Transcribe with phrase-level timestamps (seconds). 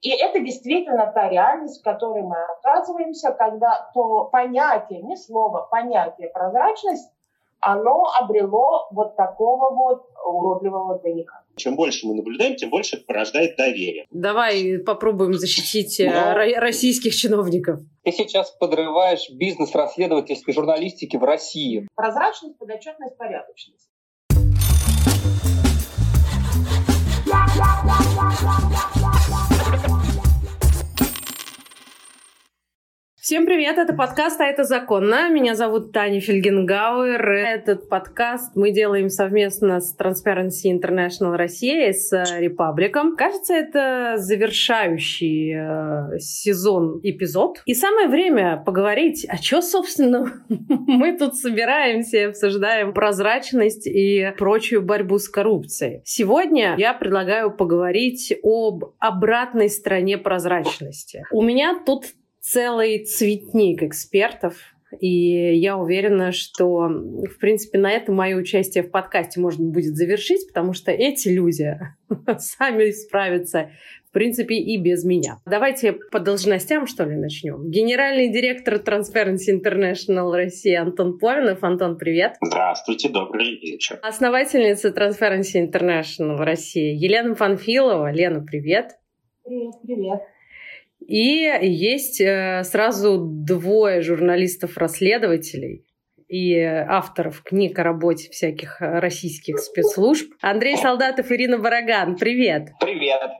[0.00, 6.28] И это действительно та реальность, в которой мы оказываемся, когда то понятие, не слово, понятие
[6.28, 7.10] прозрачность,
[7.60, 11.42] оно обрело вот такого вот уродливого двойника.
[11.56, 14.06] Чем больше мы наблюдаем, тем больше порождает доверие.
[14.12, 16.60] Давай попробуем защитить э, Но...
[16.60, 17.80] российских чиновников.
[18.04, 21.88] Ты сейчас подрываешь бизнес расследовательской журналистики в России.
[21.96, 23.88] Прозрачность, подотчетность, порядочность.
[33.28, 35.28] Всем привет, это подкаст «А это законно».
[35.28, 37.30] Меня зовут Таня Фельгенгауэр.
[37.30, 43.16] Этот подкаст мы делаем совместно с Transparency International Россия и с Репабликом.
[43.16, 47.60] Кажется, это завершающий э, сезон эпизод.
[47.66, 54.80] И самое время поговорить, а что, собственно, мы тут собираемся и обсуждаем прозрачность и прочую
[54.80, 56.00] борьбу с коррупцией.
[56.06, 61.26] Сегодня я предлагаю поговорить об обратной стороне прозрачности.
[61.30, 62.04] У меня тут
[62.50, 64.54] целый цветник экспертов,
[65.00, 70.48] и я уверена, что, в принципе, на этом мое участие в подкасте можно будет завершить,
[70.48, 71.78] потому что эти люди
[72.38, 73.70] сами справятся,
[74.08, 75.40] в принципе, и без меня.
[75.44, 77.70] Давайте по должностям, что ли, начнем.
[77.70, 81.62] Генеральный директор Transparency International России Антон Повинов.
[81.62, 82.36] Антон, привет.
[82.40, 83.98] Здравствуйте, добрый вечер.
[84.02, 88.10] Основательница Transparency International России Елена Панфилова.
[88.10, 88.92] Лена, привет.
[89.44, 90.20] Привет, привет.
[91.06, 95.84] И есть э, сразу двое журналистов-расследователей
[96.28, 100.30] и авторов книг о работе всяких российских спецслужб.
[100.42, 102.16] Андрей Солдатов, Ирина Бараган.
[102.16, 102.68] Привет.
[102.80, 103.30] Привет.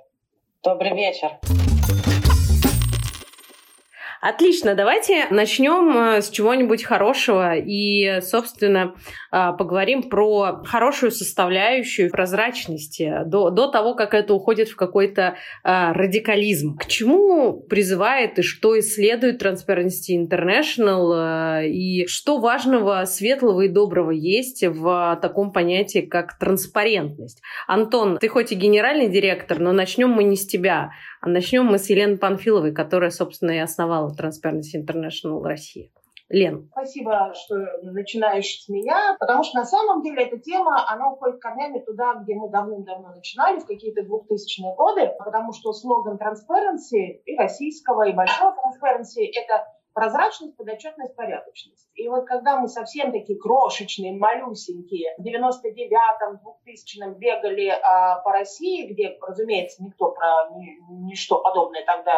[0.62, 1.28] Добрый вечер.
[4.20, 8.94] Отлично, давайте начнем э, с чего-нибудь хорошего и, собственно,
[9.30, 15.92] э, поговорим про хорошую составляющую прозрачности до, до того, как это уходит в какой-то э,
[15.92, 16.76] радикализм.
[16.78, 24.64] К чему призывает и что исследует Transparency International и что важного, светлого и доброго есть
[24.66, 27.40] в таком понятии, как транспарентность?
[27.68, 30.90] Антон, ты хоть и генеральный директор, но начнем мы не с тебя.
[31.20, 35.90] А начнем мы с Елены Панфиловой, которая, собственно, и основала Transparency International Россия.
[36.30, 36.68] Лен.
[36.72, 41.78] Спасибо, что начинаешь с меня, потому что на самом деле эта тема, она уходит корнями
[41.78, 48.08] туда, где мы давным-давно начинали, в какие-то 2000-е годы, потому что слоган Transparency и российского,
[48.08, 49.64] и большого Transparency— это
[49.98, 51.90] прозрачность, подотчетность, порядочность.
[51.96, 58.86] И вот когда мы совсем такие крошечные, малюсенькие, в 99-м, 2000-м бегали а, по России,
[58.86, 62.12] где, разумеется, никто про ни, ничто подобное тогда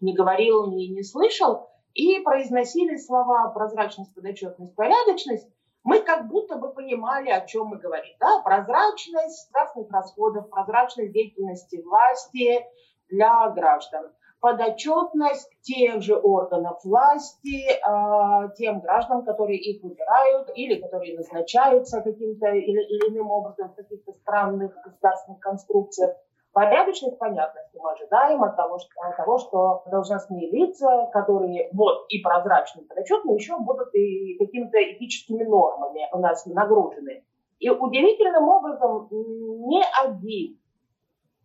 [0.00, 5.48] не говорил, ни не слышал, и произносили слова прозрачность, подотчетность, порядочность,
[5.82, 8.14] мы как будто бы понимали, о чем мы говорим.
[8.20, 8.42] Да?
[8.44, 12.64] Прозрачность государственных расходов, прозрачность деятельности власти
[13.08, 14.12] для граждан–
[14.44, 22.48] подотчетность тех же органов власти э, тем гражданам, которые их выбирают или которые назначаются каким-то
[22.48, 26.14] или, или иным образом в каких-то странных государственных конструкциях.
[26.52, 32.18] Порядочность, понятность мы ожидаем от того, что, от того, что должностные лица, которые вот и
[32.18, 37.24] прозрачные, и подотчетные, еще будут и какими-то этическими нормами у нас нагружены.
[37.60, 40.60] И удивительным образом не один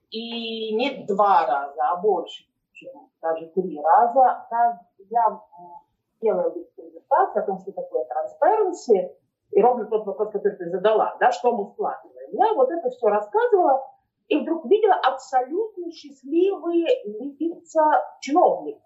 [0.10, 2.49] и не два раза, а больше
[2.80, 4.48] чем даже три раза.
[5.10, 5.42] Я
[6.22, 9.16] делаю презентацию о том, что такое transparency,
[9.52, 12.30] и ровно тот вопрос, который ты задала, да, что мы вкладываем.
[12.32, 13.84] Я вот это все рассказывала,
[14.28, 16.88] и вдруг видела абсолютно счастливые
[17.40, 18.84] лица чиновников.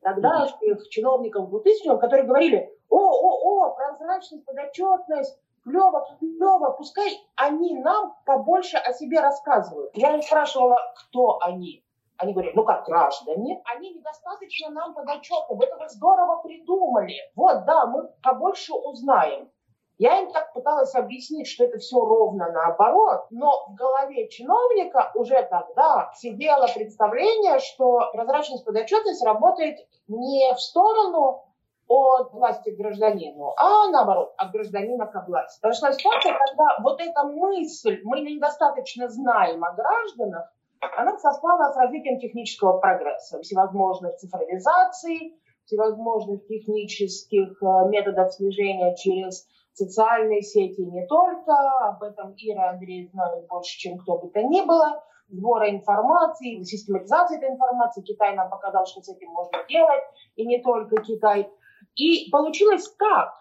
[0.00, 8.16] Тогдашних чиновников 2000 которые говорили, о, о, о, прозрачность, подотчетность, клево, клево, пускай они нам
[8.26, 9.92] побольше о себе рассказывают.
[9.94, 11.81] Я их спрашивала, кто они.
[12.22, 17.16] Они говорят, ну как граждане, они недостаточно нам подотчетны, вы это здорово придумали.
[17.34, 19.50] Вот, да, мы побольше узнаем.
[19.98, 25.42] Я им так пыталась объяснить, что это все ровно наоборот, но в голове чиновника уже
[25.50, 31.42] тогда сидело представление, что прозрачность подотчетность работает не в сторону
[31.88, 35.60] от власти к гражданину, а наоборот, от гражданина к власти.
[35.60, 40.52] Прошла ситуация, когда вот эта мысль, мы недостаточно знаем о гражданах,
[40.96, 50.42] она совпала с развитием технического прогресса, всевозможных цифровизаций, всевозможных технических э, методов слежения через социальные
[50.42, 51.52] сети не только,
[51.88, 57.38] об этом Ира Андрей знают больше, чем кто бы то ни было, сбора информации, систематизации
[57.38, 58.02] этой информации.
[58.02, 60.02] Китай нам показал, что с этим можно делать,
[60.36, 61.48] и не только Китай.
[61.94, 63.32] И получилось так,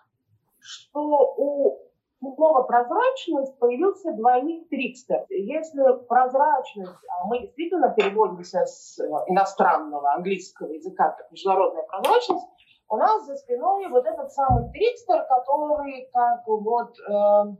[0.60, 1.91] что у
[2.36, 5.26] слово «прозрачность» появился двойник трикстер.
[5.30, 12.46] Если прозрачность, а мы действительно переводимся с э, иностранного английского языка как международная прозрачность,
[12.90, 17.56] у нас за спиной вот этот самый трикстер, который как вот э,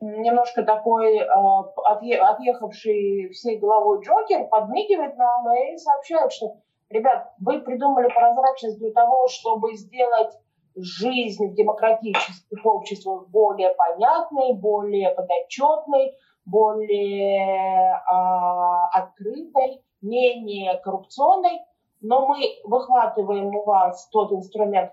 [0.00, 1.26] немножко такой э,
[1.84, 6.56] отъе, отъехавший всей головой Джокер подмигивает нам и сообщает, что,
[6.88, 10.32] ребят, вы придумали прозрачность для того, чтобы сделать
[10.76, 16.14] жизнь в демократических обществах более понятной, более подотчетной,
[16.44, 21.60] более э, открытой, менее коррупционной.
[22.00, 24.92] Но мы выхватываем у вас тот инструмент,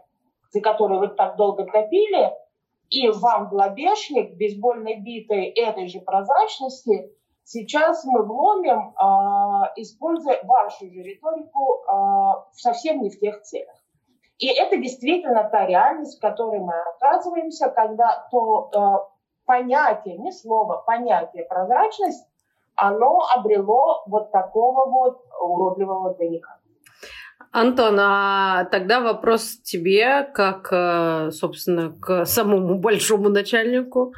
[0.52, 2.34] за который вы так долго топили,
[2.90, 7.12] и вам в лобешник бейсбольной битой этой же прозрачности
[7.44, 13.76] сейчас мы вломим, э, используя вашу же риторику э, совсем не в тех целях.
[14.40, 19.10] И это действительно та реальность, в которой мы оказываемся, когда то э,
[19.46, 22.28] понятие, не слово, понятие прозрачность,
[22.76, 26.58] оно обрело вот такого вот уродливого двойника.
[27.52, 34.14] Антон, а тогда вопрос тебе, как, э, собственно, к самому большому начальнику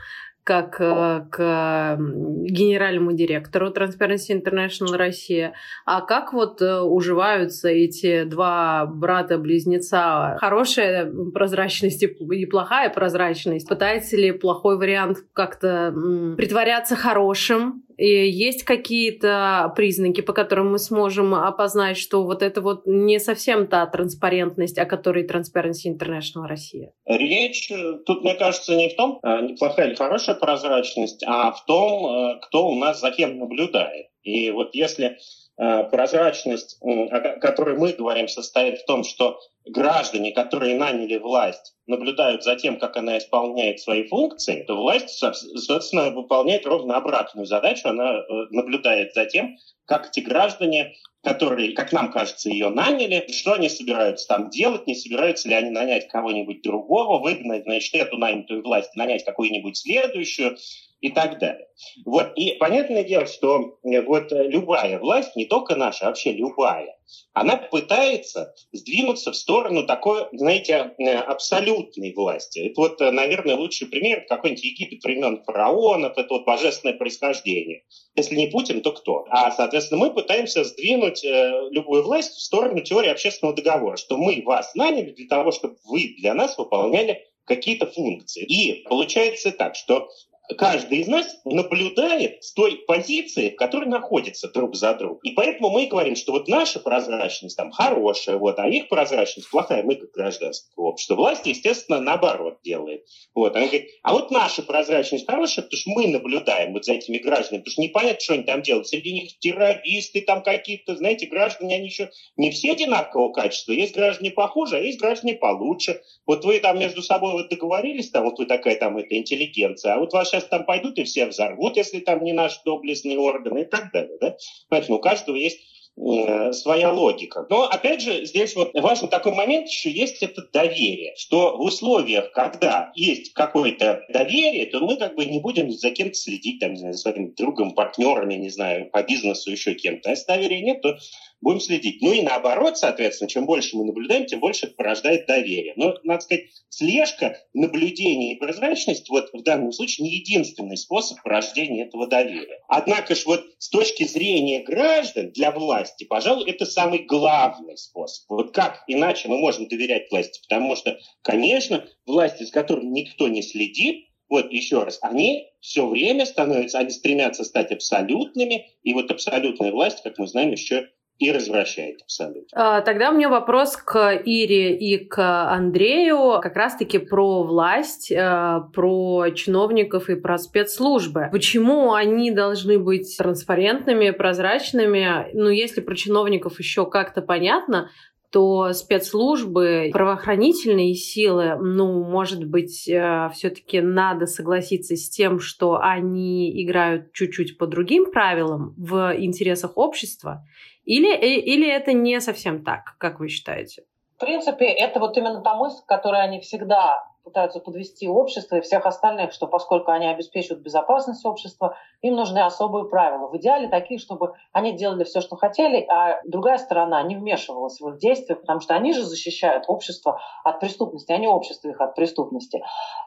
[0.50, 5.54] как э, к генеральному директору Transparency International Россия.
[5.86, 10.38] А как вот э, уживаются эти два брата-близнеца?
[10.40, 11.06] Хорошая
[11.36, 13.70] прозрачность и плохая прозрачность?
[13.70, 15.94] Пытается ли плохой вариант как-то
[16.36, 17.84] притворяться хорошим?
[18.00, 23.86] Есть какие-то признаки, по которым мы сможем опознать, что вот это вот не совсем та
[23.86, 26.94] транспарентность, о которой Transparency International Россия?
[27.06, 32.06] Речь э, тут, мне кажется, не в том, неплохая или хорошая прозрачность, а в том,
[32.06, 34.08] э, кто у нас за кем наблюдает.
[34.24, 35.18] И вот если э,
[35.60, 42.56] прозрачность, о которой мы говорим, состоит в том, что граждане, которые наняли власть, наблюдают за
[42.56, 47.90] тем, как она исполняет свои функции, то власть, собственно, выполняет ровно обратную задачу.
[47.90, 53.54] Она э, наблюдает за тем, как эти граждане, которые, как нам кажется, ее наняли, что
[53.54, 58.64] они собираются там делать, не собираются ли они нанять кого-нибудь другого, выгнать, значит, эту нанятую
[58.64, 60.58] власть, нанять какую-нибудь следующую
[61.02, 61.68] и так далее.
[62.06, 62.34] Вот.
[62.36, 66.98] И понятное дело, что э, вот э, любая власть, не только наша, а вообще любая,
[67.34, 72.60] она пытается сдвинуться в сторону такой, знаете, э, абсолютной власти.
[72.70, 77.84] Это вот, наверное, лучший пример какой-нибудь Египет времен фараонов, это вот божественное происхождение.
[78.16, 79.26] Если не Путин, то кто?
[79.30, 84.76] А, соответственно, мы пытаемся сдвинуть любую власть в сторону теории общественного договора, что мы вас
[84.76, 88.44] наняли для того, чтобы вы для нас выполняли какие-то функции.
[88.44, 90.10] И получается так, что
[90.58, 95.20] каждый из нас наблюдает с той позиции, в которой находится друг за другом.
[95.24, 99.84] И поэтому мы говорим, что вот наша прозрачность там хорошая, вот, а их прозрачность плохая,
[99.84, 101.16] мы как гражданское общество.
[101.16, 103.06] Власть, естественно, наоборот делает.
[103.36, 103.56] Вот.
[103.56, 107.62] Она говорит, а вот наша прозрачность хорошая, потому что мы наблюдаем вот за этими гражданами,
[107.62, 108.88] потому что непонятно, что они там делают.
[108.88, 113.74] Среди них террористы там какие-то, знаете, граждане, они еще не все одинакового качества.
[113.74, 116.02] Есть граждане похуже, а есть граждане получше.
[116.26, 120.00] Вот вы там между собой вот договорились, там вот вы такая там эта интеллигенция, а
[120.00, 123.66] вот ваша сейчас там пойдут и все взорвут, если там не наш доблестный орган и
[123.66, 124.18] так далее.
[124.20, 124.36] Да?
[124.70, 125.60] Поэтому у каждого есть
[125.98, 127.46] э, своя логика.
[127.50, 132.32] Но, опять же, здесь вот важный такой момент еще есть это доверие, что в условиях,
[132.32, 136.80] когда есть какое-то доверие, то мы как бы не будем за кем-то следить, там, не
[136.80, 140.10] знаю, за своим другом, партнерами, не знаю, по бизнесу, еще кем-то.
[140.10, 140.98] А если доверия нет, то
[141.42, 142.02] будем следить.
[142.02, 145.74] Ну и наоборот, соответственно, чем больше мы наблюдаем, тем больше это порождает доверие.
[145.76, 151.86] Но, надо сказать, слежка, наблюдение и прозрачность вот в данном случае не единственный способ порождения
[151.86, 152.60] этого доверия.
[152.68, 158.30] Однако же вот с точки зрения граждан для власти, пожалуй, это самый главный способ.
[158.30, 160.42] Вот как иначе мы можем доверять власти?
[160.48, 166.26] Потому что, конечно, власти, с которыми никто не следит, вот еще раз, они все время
[166.26, 170.88] становятся, они стремятся стать абсолютными, и вот абсолютная власть, как мы знаем, еще
[171.20, 172.48] и развращает абсолютно.
[172.54, 178.62] А, тогда у меня вопрос к Ире и к Андрею как раз-таки про власть, э,
[178.74, 181.28] про чиновников и про спецслужбы.
[181.32, 185.28] Почему они должны быть транспарентными, прозрачными?
[185.34, 187.90] Ну, если про чиновников еще как-то понятно,
[188.32, 196.64] то спецслужбы, правоохранительные силы, ну, может быть, э, все-таки надо согласиться с тем, что они
[196.64, 200.46] играют чуть-чуть по другим правилам в интересах общества,
[200.90, 203.84] или, э, или это не совсем так, как вы считаете?
[204.16, 208.62] В принципе, это вот именно та мысль, к которой они всегда пытаются подвести общество и
[208.62, 213.28] всех остальных, что поскольку они обеспечивают безопасность общества, им нужны особые правила.
[213.28, 217.90] В идеале такие, чтобы они делали все, что хотели, а другая сторона не вмешивалась в
[217.90, 221.96] их действия, потому что они же защищают общество от преступности, а не общество их от
[221.96, 222.64] преступности.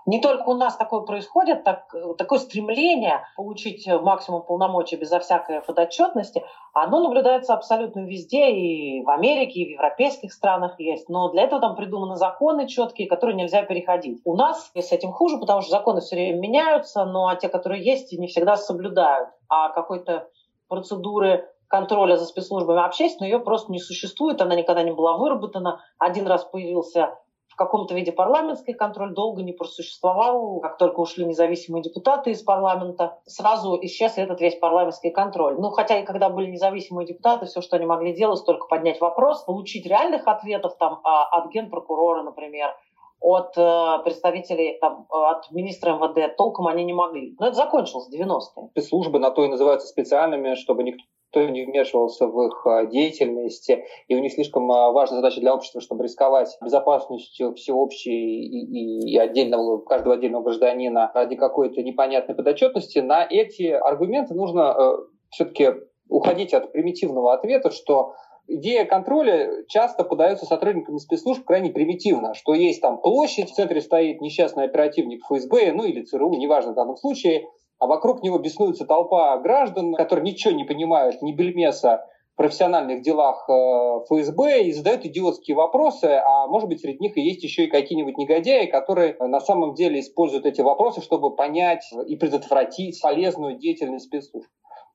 [0.06, 6.44] Не только у нас такое происходит, так, такое стремление получить максимум полномочий безо всякой подотчетности,
[6.74, 11.08] оно наблюдается абсолютно везде, и в Америке, и в европейских странах есть.
[11.08, 14.01] Но для этого там придуманы законы четкие, которые нельзя переходить.
[14.24, 17.84] У нас с этим хуже, потому что законы все время меняются, но а те, которые
[17.84, 19.28] есть, не всегда соблюдают.
[19.48, 20.28] А какой-то
[20.68, 25.80] процедуры контроля за спецслужбами общественной, ее просто не существует, она никогда не была выработана.
[25.98, 27.18] Один раз появился
[27.52, 30.60] в каком-то виде парламентский контроль долго не просуществовал.
[30.60, 35.56] Как только ушли независимые депутаты из парламента, сразу исчез этот весь парламентский контроль.
[35.58, 39.44] Ну, хотя и когда были независимые депутаты, все, что они могли делать, только поднять вопрос,
[39.44, 42.74] получить реальных ответов там, а, от генпрокурора, например,
[43.22, 47.36] от э, представителей, там, от министра МВД толком они не могли.
[47.38, 48.68] Но это закончилось в 90-е.
[48.72, 51.02] Спецслужбы на то и называются специальными, чтобы никто
[51.34, 53.70] никто не вмешивался в их а, деятельность,
[54.08, 59.12] и у них слишком а, важная задача для общества, чтобы рисковать безопасностью всеобщей и, и,
[59.12, 62.98] и отдельного, каждого отдельного гражданина ради какой-то непонятной подотчетности.
[62.98, 64.92] На эти аргументы нужно э,
[65.30, 65.72] все-таки
[66.08, 68.14] уходить от примитивного ответа, что
[68.46, 74.20] идея контроля часто подается сотрудниками спецслужб крайне примитивно, что есть там площадь, в центре стоит
[74.20, 77.46] несчастный оперативник ФСБ, ну или ЦРУ, неважно в данном случае,
[77.78, 83.44] а вокруг него беснуется толпа граждан, которые ничего не понимают, ни бельмеса в профессиональных делах
[83.48, 87.70] э, ФСБ и задают идиотские вопросы, а может быть среди них и есть еще и
[87.70, 94.06] какие-нибудь негодяи, которые на самом деле используют эти вопросы, чтобы понять и предотвратить полезную деятельность
[94.06, 94.48] спецслужб.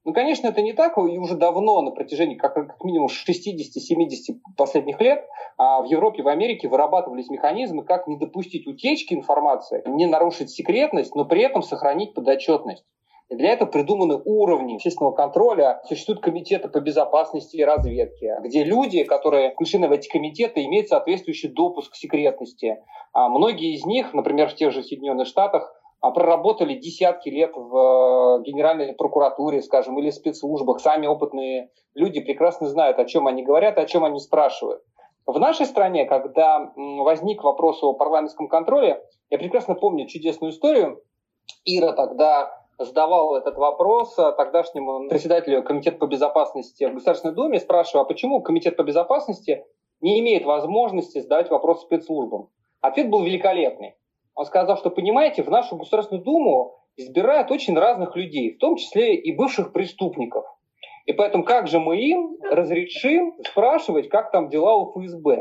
[0.07, 5.01] Ну, конечно, это не так, и уже давно, на протяжении как, как минимум 60-70 последних
[5.01, 10.49] лет, а в Европе, в Америке вырабатывались механизмы, как не допустить утечки информации, не нарушить
[10.49, 12.85] секретность, но при этом сохранить подотчетность.
[13.29, 15.81] И для этого придуманы уровни общественного контроля.
[15.83, 21.49] Существуют комитеты по безопасности и разведке, где люди, которые включены в эти комитеты, имеют соответствующий
[21.49, 22.77] допуск к секретности.
[23.11, 28.44] А многие из них, например, в тех же Соединенных Штатах, проработали десятки лет в э,
[28.44, 30.80] Генеральной прокуратуре, скажем, или спецслужбах.
[30.80, 34.82] Сами опытные люди прекрасно знают, о чем они говорят, о чем они спрашивают.
[35.25, 41.01] В нашей стране, когда возник вопрос о парламентском контроле, я прекрасно помню чудесную историю.
[41.66, 42.50] Ира тогда
[42.80, 48.77] задавал этот вопрос тогдашнему председателю Комитета по безопасности в Государственной Думе, спрашивая, а почему Комитет
[48.77, 49.66] по безопасности
[50.00, 52.50] не имеет возможности задавать вопрос спецслужбам.
[52.82, 53.96] Ответ был великолепный.
[54.38, 59.15] Он сказал, что, понимаете, в нашу Государственную Думу избирают очень разных людей, в том числе
[59.15, 60.46] и бывших преступников.
[61.08, 65.38] И поэтому как же мы им разрешим спрашивать, как там дела у ФСБ?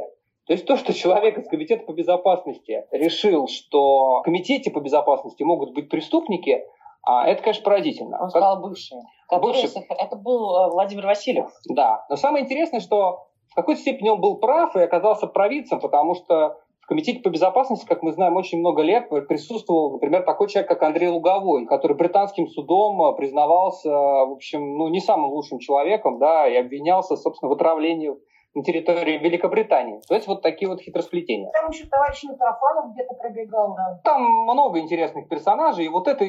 [0.46, 5.42] То есть то, что человек из Комитета по безопасности решил, что в Комитете по безопасности
[5.42, 6.64] могут быть преступники,
[7.02, 8.22] а это, конечно, поразительно.
[8.22, 9.02] Он сказал бывшие.
[9.30, 9.68] Бывший.
[9.90, 11.50] Это был э, Владимир Васильев.
[11.68, 12.06] Да.
[12.08, 16.56] Но самое интересное, что в какой-то степени он был прав и оказался провидцем, потому что
[16.86, 20.84] в Комитете по безопасности, как мы знаем, очень много лет присутствовал, например, такой человек, как
[20.84, 26.46] Андрей Луговой, который британским судом э, признавался, в общем, ну, не самым лучшим человеком, да,
[26.46, 28.12] и обвинялся, собственно, в отравлении
[28.54, 30.00] на территории Великобритании.
[30.06, 31.50] То есть вот такие вот хитросплетения.
[31.60, 34.00] Там еще товарищ Митрофанов где-то пробегал, да.
[34.04, 36.24] Там много интересных персонажей, и вот это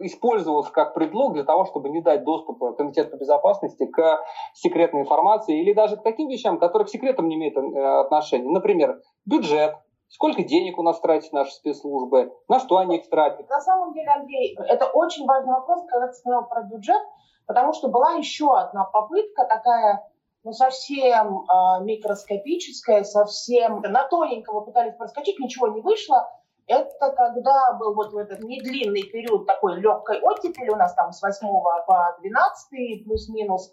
[0.00, 4.18] использовалось как предлог для того, чтобы не дать доступа Комитету по безопасности к
[4.54, 8.50] секретной информации или даже к таким вещам, которые к секретам не имеют э, отношения.
[8.50, 9.76] Например, бюджет,
[10.10, 12.32] Сколько денег у нас тратят наши спецслужбы?
[12.48, 13.48] На что они их тратят?
[13.48, 17.00] На самом деле, Андрей, это очень важный вопрос, когда ты сказал про бюджет,
[17.46, 20.04] потому что была еще одна попытка такая,
[20.42, 26.28] ну, совсем э, микроскопическая, совсем на тоненького пытались проскочить, ничего не вышло.
[26.66, 31.46] Это когда был вот этот недлинный период такой легкой оттепели у нас там с 8
[31.86, 33.72] по 12 плюс-минус,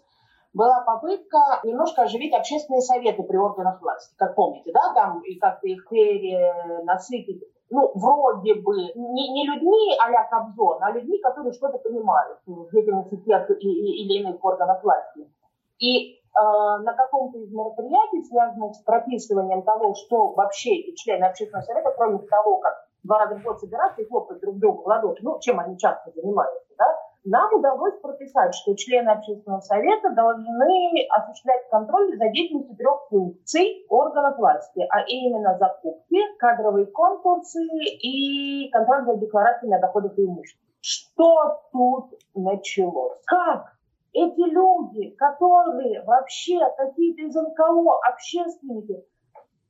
[0.54, 5.66] была попытка немножко оживить общественные советы при органах власти, как помните, да, там и как-то
[5.68, 12.38] их перенасытить ну, вроде бы, не, не людьми а-ля Кобзон, а людьми, которые что-то понимают
[12.46, 15.30] в деятельности тех или иных органов власти.
[15.78, 21.64] И э, на каком-то из мероприятий, связанных с прописыванием того, что вообще и члены общественного
[21.64, 22.74] совета, кроме того, как
[23.04, 26.10] два раза в год собираться и хлопать друг другу в ладоши, ну, чем они часто
[26.12, 26.86] занимаются, да,
[27.24, 34.38] нам удалось прописать, что члены общественного совета должны осуществлять контроль за деятельностью трех функций органов
[34.38, 40.62] власти, а именно закупки, кадровые конкурсы и контроль за декларациями о доходах и имуществе.
[40.80, 43.20] Что тут началось?
[43.26, 43.74] Как
[44.12, 49.04] эти люди, которые вообще какие-то из НКО, общественники,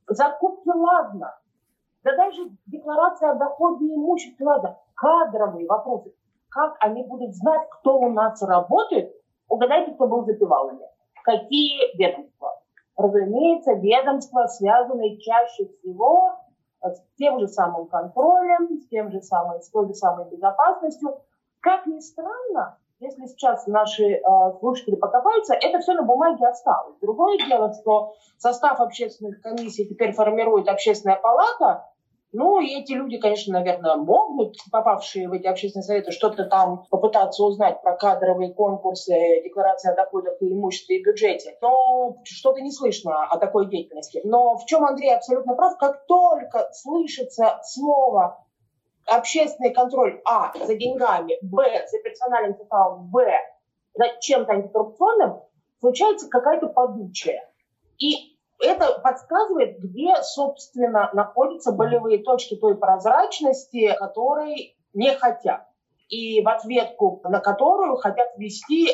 [0.07, 1.37] закупки ладно,
[2.03, 6.13] да даже декларация о доходе и имуществе, ладно, кадровые вопросы.
[6.49, 9.13] Как они будут знать, кто у нас работает?
[9.47, 10.85] Угадайте, кто был запевалами.
[11.23, 12.61] Какие ведомства?
[12.97, 16.39] Разумеется, ведомства, связанные чаще всего
[16.81, 21.21] с тем же самым контролем, с, тем же самой, с той же самой безопасностью.
[21.61, 24.21] Как ни странно, если сейчас наши э,
[24.59, 26.97] слушатели покопаются, это все на бумаге осталось.
[27.01, 31.85] Другое дело, что состав общественных комиссий теперь формирует общественная палата,
[32.31, 37.43] ну, и эти люди, конечно, наверное, могут, попавшие в эти общественные советы, что-то там попытаться
[37.43, 41.57] узнать про кадровые конкурсы, декларации о доходах и имуществе и бюджете.
[41.61, 44.21] Но что-то не слышно о такой деятельности.
[44.23, 48.45] Но в чем Андрей абсолютно прав, как только слышится слово
[49.07, 53.25] общественный контроль, а, за деньгами, б, за персональным составом, в,
[53.95, 55.41] за чем-то антикоррупционным,
[55.79, 57.49] случается какая-то подучая.
[57.97, 65.65] И это подсказывает, где, собственно, находятся болевые точки той прозрачности, которой не хотят.
[66.09, 68.89] И в ответку на которую хотят ввести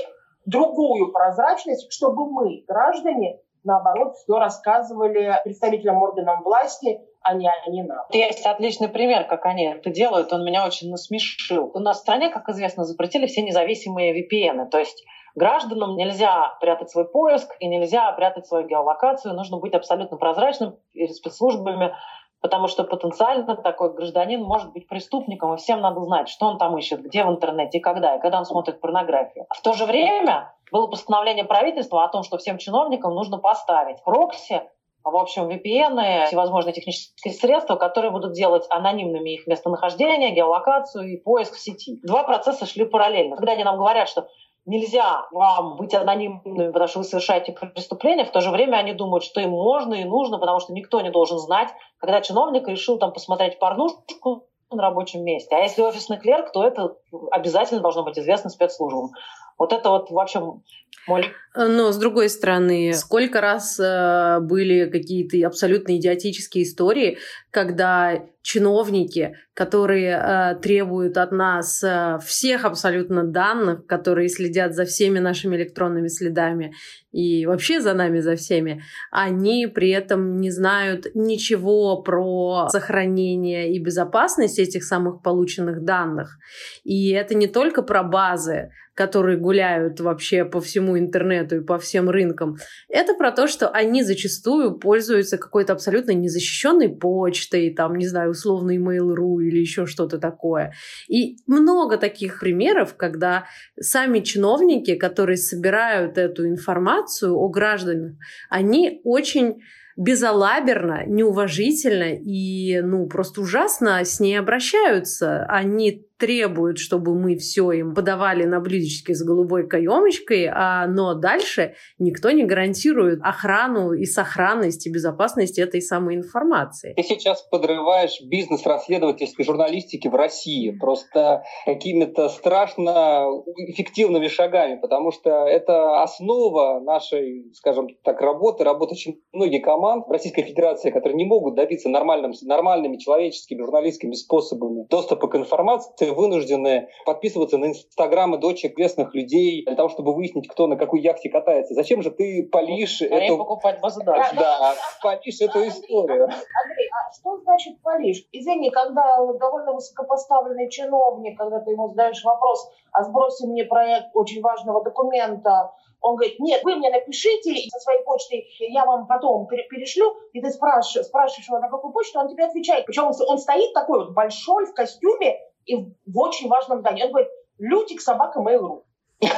[0.46, 8.06] другую прозрачность, чтобы мы, граждане, наоборот, все рассказывали представителям органам власти, а не они нам.
[8.12, 11.72] Есть отличный пример, как они это делают, он меня очень насмешил.
[11.74, 14.70] У нас в стране, как известно, запретили все независимые VPN.
[14.70, 15.04] То есть
[15.36, 19.34] Гражданам нельзя прятать свой поиск и нельзя прятать свою геолокацию.
[19.34, 21.94] Нужно быть абсолютно прозрачным перед спецслужбами,
[22.40, 26.78] потому что потенциально такой гражданин может быть преступником, и всем надо знать, что он там
[26.78, 29.46] ищет, где в интернете и когда, и когда он смотрит порнографию.
[29.50, 34.62] В то же время было постановление правительства о том, что всем чиновникам нужно поставить прокси,
[35.04, 41.54] в общем, VPN, всевозможные технические средства, которые будут делать анонимными их местонахождение, геолокацию и поиск
[41.54, 42.00] в сети.
[42.02, 43.36] Два процесса шли параллельно.
[43.36, 44.28] Когда они нам говорят, что
[44.66, 49.24] нельзя вам быть анонимными, потому что вы совершаете преступление, в то же время они думают,
[49.24, 53.14] что им можно и нужно, потому что никто не должен знать, когда чиновник решил там
[53.14, 55.56] посмотреть порнушку на рабочем месте.
[55.56, 56.96] А если офисный клерк, то это
[57.32, 59.12] обязательно должно быть известно спецслужбам.
[59.58, 60.64] Вот это вот, в общем,
[61.08, 61.24] мой...
[61.56, 67.18] Но, с другой стороны, сколько раз э, были какие-то абсолютно идиотические истории,
[67.52, 75.20] когда чиновники, которые э, требуют от нас э, всех абсолютно данных, которые следят за всеми
[75.20, 76.74] нашими электронными следами
[77.12, 83.80] и вообще за нами, за всеми, они при этом не знают ничего про сохранение и
[83.80, 86.38] безопасность этих самых полученных данных.
[86.84, 92.10] И это не только про базы, которые гуляют вообще по всему интернету и по всем
[92.10, 92.56] рынкам.
[92.88, 98.78] Это про то, что они зачастую пользуются какой-то абсолютно незащищенной почтой, там, не знаю, условный
[98.78, 100.74] Mail.ru или еще что-то такое.
[101.10, 103.46] И много таких примеров, когда
[103.80, 108.14] сами чиновники, которые собирают эту информацию о гражданах,
[108.50, 109.62] они очень
[109.98, 115.46] безалаберно, неуважительно и, ну, просто ужасно с ней обращаются.
[115.46, 121.76] Они требуют, чтобы мы все им подавали на блюдечке с голубой каемочкой, а, но дальше
[122.00, 126.96] никто не гарантирует охрану и сохранность и безопасность этой самой информации.
[126.96, 133.28] Ты сейчас подрываешь бизнес расследовательской журналистики в России просто какими-то страшно
[133.68, 140.12] эффективными шагами, потому что это основа нашей, скажем так, работы, работы очень многих команд в
[140.12, 146.90] Российской Федерации, которые не могут добиться нормальным, нормальными человеческими журналистскими способами доступа к информации, вынуждены
[147.06, 151.74] подписываться на инстаграмы дочек известных людей для того, чтобы выяснить, кто на какой яхте катается.
[151.74, 153.38] Зачем же ты полишь эту...
[153.38, 154.34] покупать базу данных.
[154.36, 156.24] Да, полишь эту историю.
[156.24, 158.26] Андрей, а что значит полишь?
[158.32, 164.42] Извини, когда довольно высокопоставленный чиновник, когда ты ему задаешь вопрос, а сброси мне проект очень
[164.42, 170.16] важного документа, он говорит, нет, вы мне напишите со своей почты, я вам потом перешлю,
[170.34, 172.86] и ты спрашиваешь, спрашиваешь его, на какую почту, он тебе отвечает.
[172.86, 177.04] Причем он стоит такой вот большой в костюме, и в очень важном здании.
[177.04, 178.84] Он говорит, Лютик, собака Mail.ru.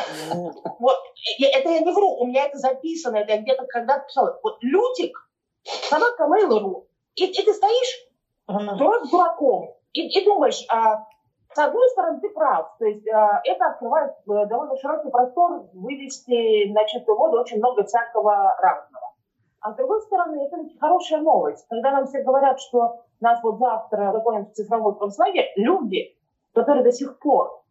[0.80, 0.96] Вот,
[1.40, 4.40] это я не вру, у меня это записано, это я где-то когда-то писала.
[4.44, 5.18] Вот Лютик,
[5.64, 6.86] собака Mail.ru.
[7.16, 8.08] И, и ты стоишь
[8.48, 11.06] дурак дураком и, и думаешь, а,
[11.54, 16.72] с одной стороны, ты прав, то есть а, это открывает э, довольно широкий простор вывести
[16.72, 19.14] на чистую воду очень много всякого разного.
[19.62, 21.66] А с другой стороны, это хорошая новость.
[21.68, 26.16] Когда нам все говорят, что нас вот завтра загонят в цифровой концлагерь, люди,
[26.54, 27.64] которые до сих пор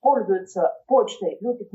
[0.00, 1.72] пользуются почтой Bluetooth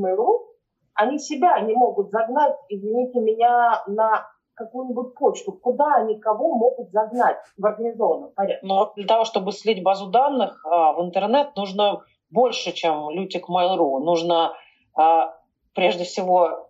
[0.96, 5.54] они себя не могут загнать, извините меня, на какую-нибудь почту.
[5.54, 8.66] Куда они кого могут загнать в организованном порядке?
[8.66, 14.00] Но для того, чтобы слить базу данных а, в интернет, нужно больше, чем Лютик Mail.ru.
[14.00, 14.54] Нужно
[14.96, 15.34] а,
[15.74, 16.70] прежде всего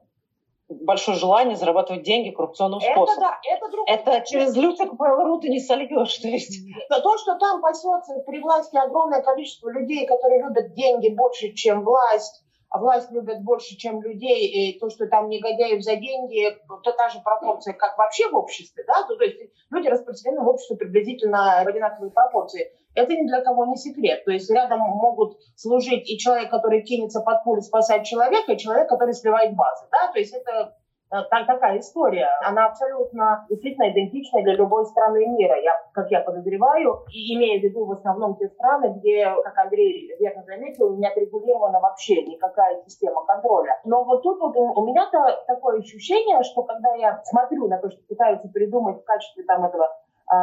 [0.69, 3.21] большое желание зарабатывать деньги коррупционным это, способом.
[3.21, 3.95] Да, это, другое.
[3.95, 6.17] это через лютик Mail.ru ты не сольешь.
[6.17, 6.65] То, есть.
[6.89, 12.43] то, что там пасется при власти огромное количество людей, которые любят деньги больше, чем власть,
[12.69, 17.10] а власть любят больше, чем людей, и то, что там негодяев за деньги, то та
[17.10, 19.38] же пропорция, как вообще в обществе, да, то, то есть
[19.69, 22.71] люди распределены в обществе приблизительно в одинаковой пропорции.
[22.95, 24.23] Это ни для кого не секрет.
[24.25, 28.88] То есть рядом могут служить и человек, который кинется под пулю спасать человека, и человек,
[28.88, 30.75] который сливает базы, да, то есть это
[31.13, 32.27] Э, так, такая история.
[32.41, 37.63] Она абсолютно действительно идентична для любой страны мира, я, как я подозреваю, и имея в
[37.63, 43.23] виду в основном те страны, где, как Андрей верно заметил, не отрегулирована вообще никакая система
[43.25, 43.79] контроля.
[43.86, 48.01] Но вот тут вот у, меня-то такое ощущение, что когда я смотрю на то, что
[48.10, 49.88] пытаются придумать в качестве там этого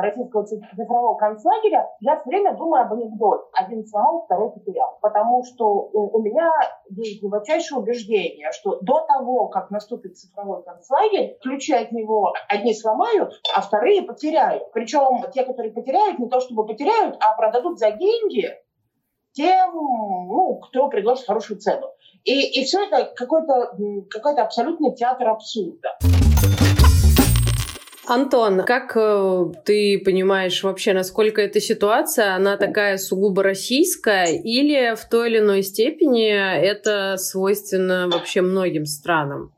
[0.02, 3.44] российского цифрового концлагеря, я все время думаю об анекдоте.
[3.52, 4.98] Один сломал, второй потерял.
[5.00, 6.48] Потому что у меня
[6.90, 13.32] есть глубочайшее убеждение, что до того, как наступит цифровой концлагерь, ключи от него одни сломают,
[13.54, 14.70] а вторые потеряют.
[14.72, 18.48] Причем те, которые потеряют, не то чтобы потеряют, а продадут за деньги
[19.32, 21.86] тем, ну, кто предложит хорошую цену.
[22.24, 23.72] И, и все это какой-то
[24.10, 25.96] какой абсолютный театр абсурда.
[28.10, 35.08] Антон, как э, ты понимаешь вообще, насколько эта ситуация, она такая сугубо российская или в
[35.08, 39.52] той или иной степени это свойственно вообще многим странам?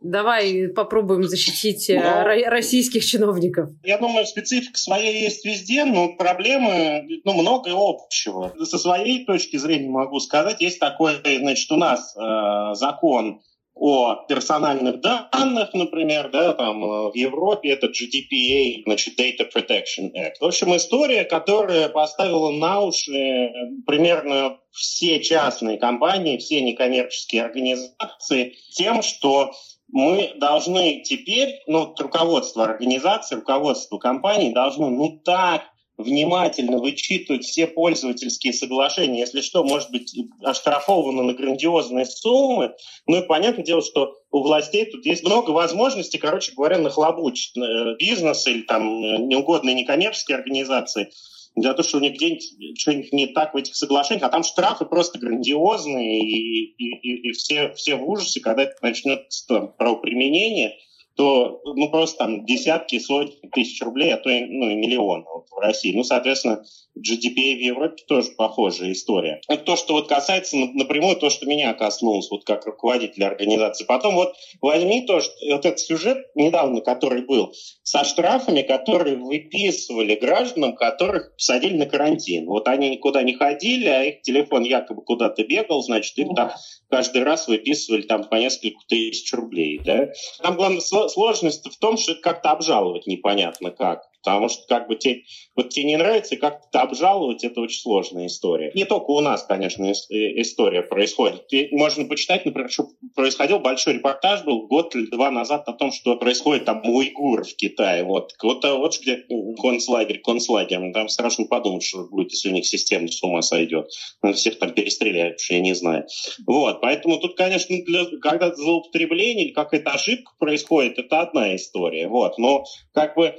[0.00, 3.68] Давай попробуем защитить э, но, российских чиновников.
[3.84, 8.54] Я думаю, специфика своя есть везде, но проблемы, ну, много общего.
[8.64, 13.42] Со своей точки зрения могу сказать, есть такой, значит, у нас э, закон
[13.80, 20.34] о персональных данных, например, да, там э, в Европе это GDPR, значит, Data Protection Act.
[20.38, 23.48] В общем, история, которая поставила на уши э,
[23.86, 29.52] примерно все частные компании, все некоммерческие организации тем, что
[29.88, 35.62] мы должны теперь, ну, руководство организации, руководство компании должно ну так
[36.00, 39.20] внимательно вычитывать все пользовательские соглашения.
[39.20, 42.74] Если что, может быть оштрафовано на грандиозные суммы.
[43.06, 47.96] Ну и понятное дело, что у властей тут есть много возможностей, короче говоря, нахлобучить э,
[47.98, 51.10] бизнес или там э, неугодные некоммерческие организации
[51.56, 54.84] для того, что у них где-нибудь что-нибудь не так в этих соглашениях, а там штрафы
[54.84, 60.76] просто грандиозные, и, и, и, все, все в ужасе, когда это начнется правоприменение–
[61.16, 65.46] то ну, просто там десятки, сотни тысяч рублей, а то и, ну, и миллионы вот,
[65.50, 65.94] в России.
[65.94, 66.62] Ну, соответственно,
[66.96, 69.40] GDP в Европе тоже похожая история.
[69.48, 73.84] Это то, что вот касается напрямую то, что меня коснулось, вот как руководителя организации.
[73.84, 80.14] Потом вот возьми то, что, вот этот сюжет недавно, который был, со штрафами, которые выписывали
[80.14, 82.46] гражданам, которых посадили на карантин.
[82.46, 86.52] Вот они никуда не ходили, а их телефон якобы куда-то бегал, значит, им там
[86.88, 89.80] каждый раз выписывали там по несколько тысяч рублей.
[89.84, 90.08] Да?
[90.42, 94.09] Там главное сложность в том, что это как-то обжаловать непонятно как.
[94.22, 95.22] Потому что как бы тебе,
[95.56, 98.70] вот тебе не нравится, и как-то обжаловать, это очень сложная история.
[98.74, 99.92] Не только у нас, конечно, э,
[100.40, 101.46] история происходит.
[101.72, 106.16] Можно почитать, например, что происходил большой репортаж был год или два назад о том, что
[106.16, 108.04] происходит там у уйгуров в Китае.
[108.04, 109.24] Вот, вот, вот где
[109.60, 110.92] концлагерь, концлагерь.
[110.92, 113.88] Там страшно подумать, что будет, если у них система с ума сойдет.
[114.34, 116.06] Всех там перестреляют, что я не знаю.
[116.46, 122.08] Вот, поэтому тут, конечно, для, когда злоупотребление или какая-то ошибка происходит, это одна история.
[122.08, 123.34] Вот, но как бы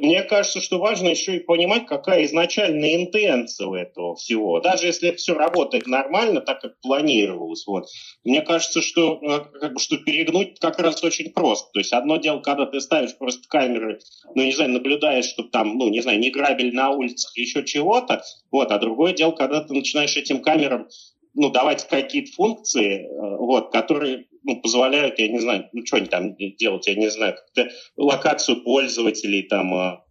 [0.00, 4.60] мне кажется, что важно еще и понимать, какая изначальная интенция у этого всего.
[4.60, 7.66] Даже если все работает нормально, так как планировалось.
[7.66, 7.86] Вот.
[8.24, 11.70] Мне кажется, что, э, как бы, что перегнуть как раз очень просто.
[11.72, 14.00] То есть одно дело, когда ты ставишь просто камеры,
[14.34, 18.22] ну, не знаю, наблюдаешь, чтобы там, ну, не знаю, не грабили на улицах, еще чего-то,
[18.50, 20.88] вот, а другое дело, когда ты начинаешь этим камерам
[21.34, 26.06] ну, давать какие-то функции, э, вот, которые ну, позволяют, я не знаю, ну, что они
[26.06, 30.03] там делать, я не знаю, как-то локацию пользователей там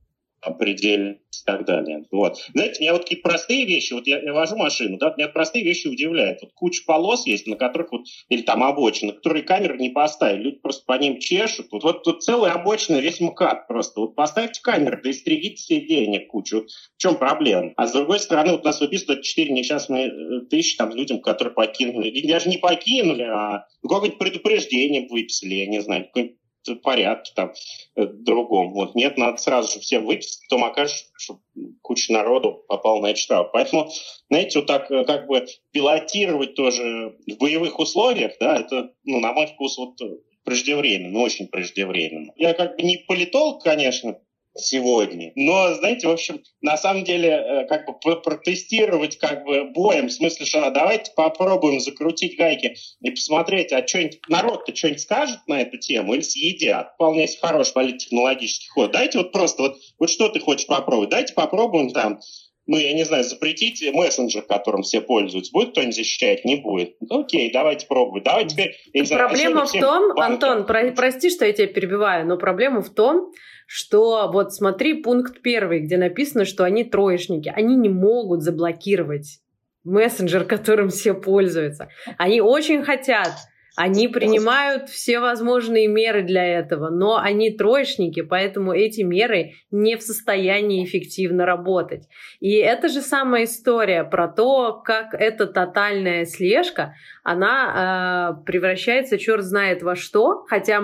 [0.44, 2.06] определить и так далее.
[2.12, 2.38] Вот.
[2.54, 5.88] Знаете, меня вот такие простые вещи, вот я, я вожу машину, да, меня простые вещи
[5.88, 6.40] удивляют.
[6.42, 10.44] Вот куча полос есть, на которых вот, или там обочины, на которые камеры не поставили,
[10.44, 11.68] люди просто по ним чешут.
[11.72, 14.02] Вот, вот тут целая обочина, весь МКАД просто.
[14.02, 16.58] Вот поставьте камеры, да истребите себе денег кучу.
[16.58, 17.74] Вот в чем проблема?
[17.76, 22.10] А с другой стороны, вот нас выписывают 4 несчастные э, тысячи там людям, которые покинули.
[22.10, 26.38] И даже не покинули, а какое-нибудь предупреждение выписали, я не знаю, какой
[26.82, 27.54] порядке там
[27.96, 28.74] э, другом.
[28.74, 31.40] Вот нет, надо сразу же всем выписать, потом окажется, что
[31.82, 33.50] куча народу попал на штраф.
[33.54, 33.90] Поэтому,
[34.30, 39.34] знаете, вот так э, как бы пилотировать тоже в боевых условиях, да, это, ну, на
[39.34, 39.98] мой вкус, вот
[40.44, 42.34] преждевременно, очень преждевременно.
[42.36, 44.20] Я как бы не политолог, конечно,
[44.56, 45.32] сегодня.
[45.36, 50.14] Но, знаете, в общем, на самом деле, э, как бы протестировать как бы боем, в
[50.14, 55.62] смысле, что а давайте попробуем закрутить гайки и посмотреть, а что-нибудь, народ-то что-нибудь скажет на
[55.62, 56.94] эту тему или съедят.
[56.96, 58.92] Вполне хороший политтехнологический ход.
[58.92, 62.20] Дайте вот просто, вот, вот что ты хочешь попробовать, дайте попробуем там
[62.66, 65.52] ну, я не знаю, запретить мессенджер, которым все пользуются.
[65.52, 66.46] Будет кто-нибудь защищать?
[66.46, 66.96] Не будет.
[67.02, 68.24] Ну, окей, давайте пробовать.
[68.24, 69.08] Давайте теперь...
[69.10, 70.34] Проблема в том, банки...
[70.34, 73.34] Антон, про, прости, что я тебя перебиваю, но проблема в том,
[73.68, 77.52] что вот смотри пункт первый, где написано, что они троечники.
[77.54, 79.40] Они не могут заблокировать
[79.84, 81.90] мессенджер, которым все пользуются.
[82.18, 83.32] Они очень хотят
[83.76, 90.04] они принимают все возможные меры для этого, но они троечники, поэтому эти меры не в
[90.04, 92.08] состоянии эффективно работать.
[92.40, 99.44] И это же самая история про то, как эта тотальная слежка, она э, превращается черт
[99.44, 100.84] знает во что, хотя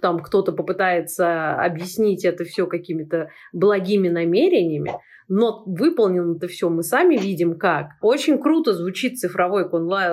[0.00, 4.92] там кто-то попытается объяснить это все какими-то благими намерениями,
[5.30, 7.92] но выполнено это все мы сами видим как.
[8.02, 9.70] Очень круто звучит цифровой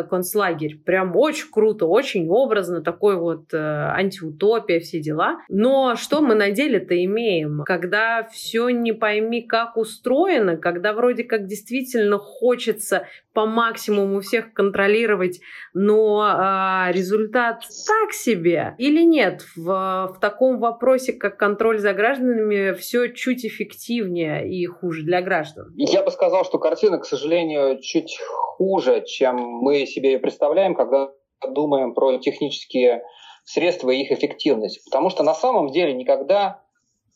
[0.07, 0.79] концлагерь.
[0.85, 5.39] Прям очень круто, очень образно, такой вот э, антиутопия, все дела.
[5.49, 7.63] Но что мы на деле-то имеем?
[7.65, 15.41] Когда все не пойми как устроено, когда вроде как действительно хочется по максимуму всех контролировать,
[15.75, 19.43] но э, результат так себе или нет?
[19.55, 25.71] В, в таком вопросе, как контроль за гражданами, все чуть эффективнее и хуже для граждан.
[25.75, 28.17] Я бы сказал, что картина, к сожалению, чуть
[28.57, 31.11] хуже, чем мы себе ее представляем, когда
[31.47, 33.03] думаем про технические
[33.43, 34.83] средства и их эффективность.
[34.85, 36.63] Потому что на самом деле никогда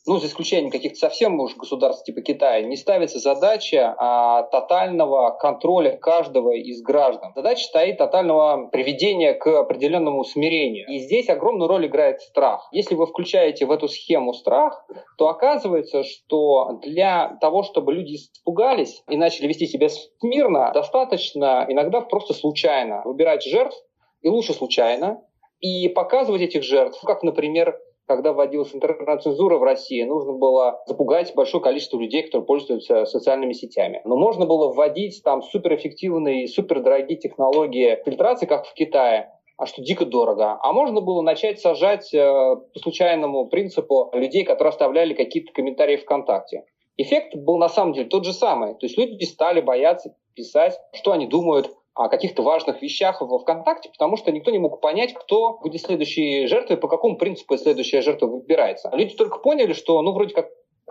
[0.08, 5.98] ну, за исключением каких-то совсем уж государств типа Китая, не ставится задача а, тотального контроля
[5.98, 7.32] каждого из граждан.
[7.36, 10.88] Задача стоит тотального приведения к определенному смирению.
[10.88, 12.68] И здесь огромную роль играет страх.
[12.72, 14.86] Если вы включаете в эту схему страх,
[15.18, 22.02] то оказывается, что для того, чтобы люди испугались и начали вести себя смирно, достаточно иногда
[22.02, 23.78] просто случайно выбирать жертв,
[24.22, 25.22] и лучше случайно,
[25.60, 27.78] и показывать этих жертв, как, например,
[28.16, 34.02] когда вводилась интернет-цензура в России, нужно было запугать большое количество людей, которые пользуются социальными сетями.
[34.04, 40.06] Но можно было вводить там суперэффективные, супердорогие технологии фильтрации, как в Китае, а что дико
[40.06, 40.58] дорого.
[40.62, 46.66] А можно было начать сажать э, по случайному принципу людей, которые оставляли какие-то комментарии ВКонтакте.
[46.98, 48.74] Эффект был на самом деле тот же самый.
[48.74, 53.90] То есть люди стали бояться писать, что они думают, о каких-то важных вещах в ВКонтакте,
[53.90, 58.28] потому что никто не мог понять, кто будет следующей жертвой, по какому принципу следующая жертва
[58.28, 58.90] выбирается.
[58.94, 60.48] Люди только поняли, что, ну, вроде как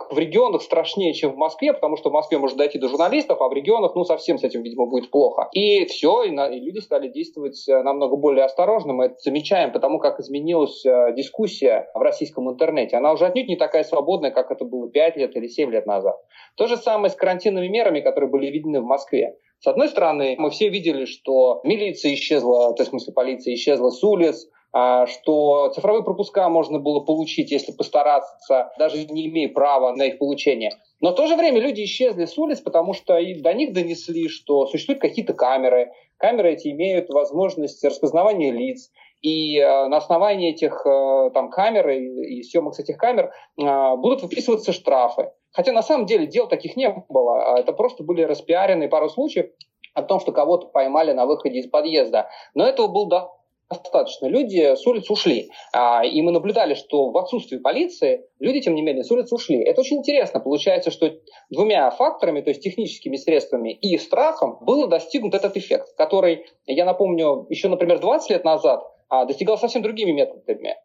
[0.09, 3.49] в регионах страшнее, чем в Москве, потому что в Москве может дойти до журналистов, а
[3.49, 5.49] в регионах, ну, совсем с этим, видимо, будет плохо.
[5.53, 8.93] И все, и, на, и люди стали действовать э, намного более осторожно.
[8.93, 12.97] Мы это замечаем, потому как изменилась э, дискуссия в российском интернете.
[12.97, 16.15] Она уже отнюдь не такая свободная, как это было 5 лет или 7 лет назад.
[16.55, 19.37] То же самое с карантинными мерами, которые были введены в Москве.
[19.59, 23.91] С одной стороны, мы все видели, что милиция исчезла, то есть в смысле полиция исчезла
[23.91, 30.03] с улиц, что цифровые пропуска можно было получить, если постараться, даже не имея права на
[30.03, 30.71] их получение.
[31.01, 34.67] Но в то же время люди исчезли с улиц, потому что до них донесли, что
[34.67, 35.91] существуют какие-то камеры.
[36.17, 38.91] Камеры эти имеют возможность распознавания лиц.
[39.21, 44.23] И э, на основании этих э, там, камер и, съемок с этих камер э, будут
[44.23, 45.31] выписываться штрафы.
[45.51, 47.53] Хотя на самом деле дел таких не было.
[47.53, 49.47] А это просто были распиарены пару случаев
[49.93, 52.29] о том, что кого-то поймали на выходе из подъезда.
[52.53, 53.31] Но этого было
[53.77, 54.27] достаточно.
[54.27, 55.49] Люди с улиц ушли.
[55.73, 59.63] А, и мы наблюдали, что в отсутствии полиции люди, тем не менее, с улиц ушли.
[59.63, 60.39] Это очень интересно.
[60.39, 61.11] Получается, что
[61.49, 67.47] двумя факторами, то есть техническими средствами и страхом, был достигнут этот эффект, который, я напомню,
[67.49, 70.75] еще, например, 20 лет назад а, достигал совсем другими методами.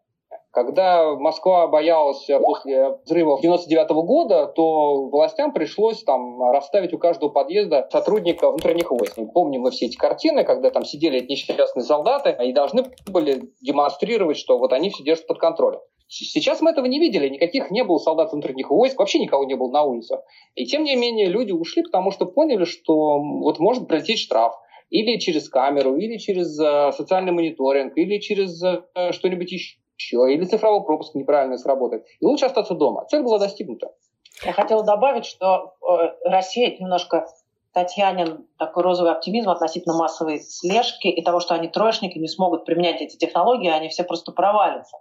[0.51, 7.87] Когда Москва боялась после взрывов 99 года, то властям пришлось там расставить у каждого подъезда
[7.91, 9.19] сотрудника внутренних войск.
[9.33, 14.37] Помним мы все эти картины, когда там сидели эти несчастные солдаты и должны были демонстрировать,
[14.37, 15.79] что вот они все держат под контролем.
[16.09, 19.69] Сейчас мы этого не видели, никаких не было солдат внутренних войск, вообще никого не было
[19.69, 20.21] на улицах.
[20.55, 24.53] И тем не менее люди ушли, потому что поняли, что вот может прилететь штраф
[24.89, 30.45] или через камеру, или через э, социальный мониторинг, или через э, что-нибудь еще еще, или
[30.45, 32.05] цифровой пропуск неправильно сработает.
[32.19, 33.05] И лучше остаться дома.
[33.09, 33.91] Цель была достигнута.
[34.43, 37.27] Я хотела добавить, что э, Россия немножко
[37.73, 43.01] Татьянин такой розовый оптимизм относительно массовой слежки и того, что они троечники не смогут применять
[43.01, 44.97] эти технологии, они все просто провалятся.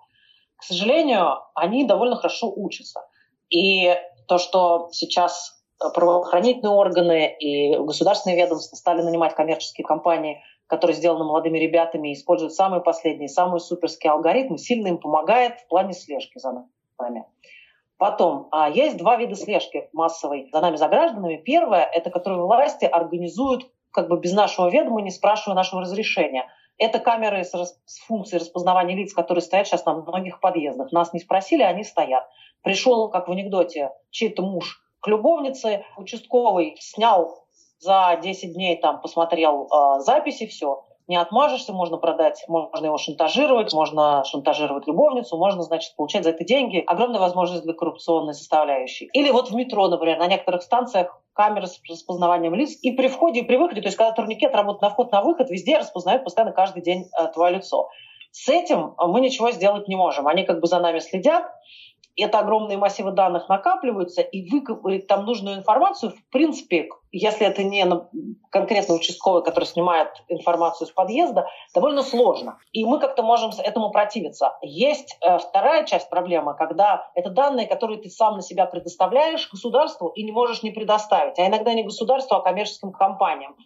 [0.56, 3.02] К сожалению, они довольно хорошо учатся.
[3.50, 3.94] И
[4.26, 11.58] то, что сейчас правоохранительные органы и государственные ведомства стали нанимать коммерческие компании– который сделан молодыми
[11.58, 16.66] ребятами, использует самые последние, самые суперские алгоритмы, сильно им помогает в плане слежки за
[16.98, 17.24] нами.
[17.98, 21.36] Потом, а, есть два вида слежки массовой за нами, за гражданами.
[21.36, 26.46] Первое– это которые власти организуют как бы без нашего ведома, не спрашивая нашего разрешения.
[26.76, 27.52] Это камеры с,
[27.86, 30.92] с функцией распознавания лиц, которые стоят сейчас на многих подъездах.
[30.92, 32.28] Нас не спросили, они стоят.
[32.60, 37.45] Пришел, как в анекдоте, чей-то муж к любовнице, участковый снял
[37.78, 43.72] за 10 дней, там, посмотрел э, записи, все не отмажешься, можно продать, можно его шантажировать,
[43.72, 46.82] можно шантажировать любовницу, можно, значит, получать за это деньги.
[46.84, 49.08] Огромная возможность для коррупционной составляющей.
[49.12, 52.76] Или вот в метро, например, на некоторых станциях камеры с распознаванием лиц.
[52.82, 55.48] И при входе, и при выходе, то есть когда турникет работает на вход, на выход,
[55.50, 57.88] везде распознают постоянно каждый день э, твое лицо.
[58.32, 60.26] С этим мы ничего сделать не можем.
[60.26, 61.44] Они как бы за нами следят,
[62.22, 67.84] это огромные массивы данных накапливаются, и выкопать там нужную информацию, в принципе, если это не
[68.50, 72.58] конкретно участковый, который снимает информацию с подъезда, довольно сложно.
[72.72, 74.56] И мы как-то можем этому противиться.
[74.62, 80.08] Есть э, вторая часть проблемы, когда это данные, которые ты сам на себя предоставляешь государству
[80.08, 81.38] и не можешь не предоставить.
[81.38, 83.56] А иногда не государству, а коммерческим компаниям.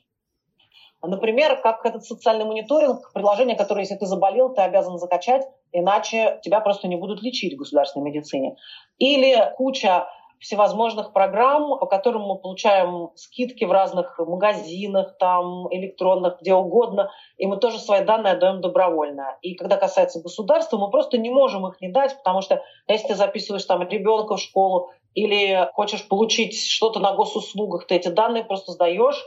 [1.03, 6.61] Например, как этот социальный мониторинг, приложение, которое, если ты заболел, ты обязан закачать, иначе тебя
[6.61, 8.57] просто не будут лечить в государственной медицине.
[8.99, 10.07] Или куча
[10.41, 17.47] всевозможных программ, по которым мы получаем скидки в разных магазинах, там, электронных, где угодно, и
[17.47, 19.37] мы тоже свои данные отдаем добровольно.
[19.43, 23.15] И когда касается государства, мы просто не можем их не дать, потому что если ты
[23.15, 28.73] записываешь там ребенка в школу или хочешь получить что-то на госуслугах, ты эти данные просто
[28.73, 29.23] сдаешь,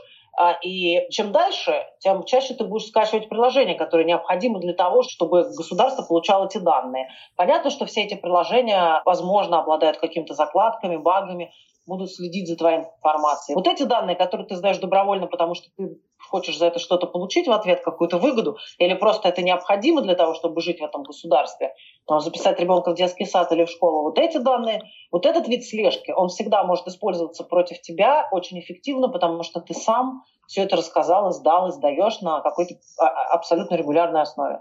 [0.62, 6.02] и чем дальше, тем чаще ты будешь скачивать приложения, которые необходимы для того, чтобы государство
[6.02, 7.08] получало эти данные.
[7.36, 11.52] Понятно, что все эти приложения, возможно, обладают какими-то закладками, багами,
[11.86, 13.54] будут следить за твоей информацией.
[13.54, 17.46] Вот эти данные, которые ты сдаешь добровольно, потому что ты хочешь за это что-то получить
[17.46, 21.74] в ответ, какую-то выгоду, или просто это необходимо для того, чтобы жить в этом государстве,
[22.06, 25.64] там, записать ребенка в детский сад или в школу, вот эти данные, вот этот вид
[25.64, 30.76] слежки, он всегда может использоваться против тебя очень эффективно, потому что ты сам все это
[30.76, 34.60] рассказал, сдал, сдаешь на какой-то а, а, абсолютно регулярной основе.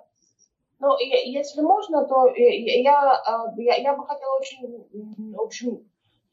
[0.79, 4.85] Ну, если можно, то я, а, я, я бы хотела очень,
[5.33, 5.79] в общем,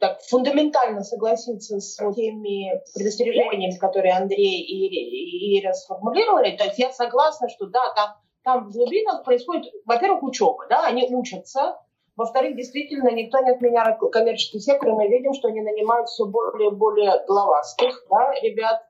[0.00, 6.56] так фундаментально согласиться с теми предостережениями, которые Андрей и, и Ира сформулировали.
[6.56, 11.06] То есть я согласна, что да, там, там в глубинах происходит, во-первых, учеба, да, они
[11.10, 11.76] учатся,
[12.16, 16.74] во-вторых, действительно, никто не отменяет коммерческий сектор, мы видим, что они нанимают все более и
[16.74, 18.82] более головастых да, ребят,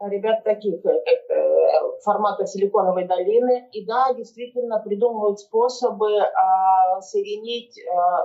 [0.00, 3.68] ребят таких э, э, формата Силиконовой долины.
[3.72, 7.84] И да, действительно придумывают способы э, соединить э,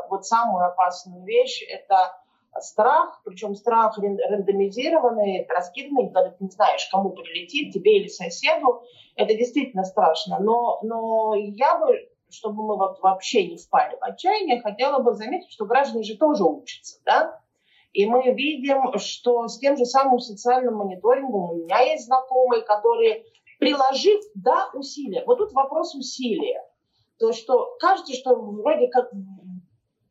[0.10, 2.12] вот самую опасную вещь– это
[2.60, 8.84] страх, причем страх рандомизированный, раскиданный, когда ты не знаешь, кому прилетит, тебе или соседу,
[9.16, 10.40] это действительно страшно.
[10.40, 15.52] Но, но я бы, чтобы мы вот вообще не впали в отчаяние, хотела бы заметить,
[15.52, 17.40] что граждане же тоже учатся, да?
[17.92, 23.26] И мы видим, что с тем же самым социальным мониторингом у меня есть знакомые, которые,
[23.58, 26.62] приложив, да, усилия, вот тут вопрос усилия,
[27.18, 29.12] то, что кажется, что вроде как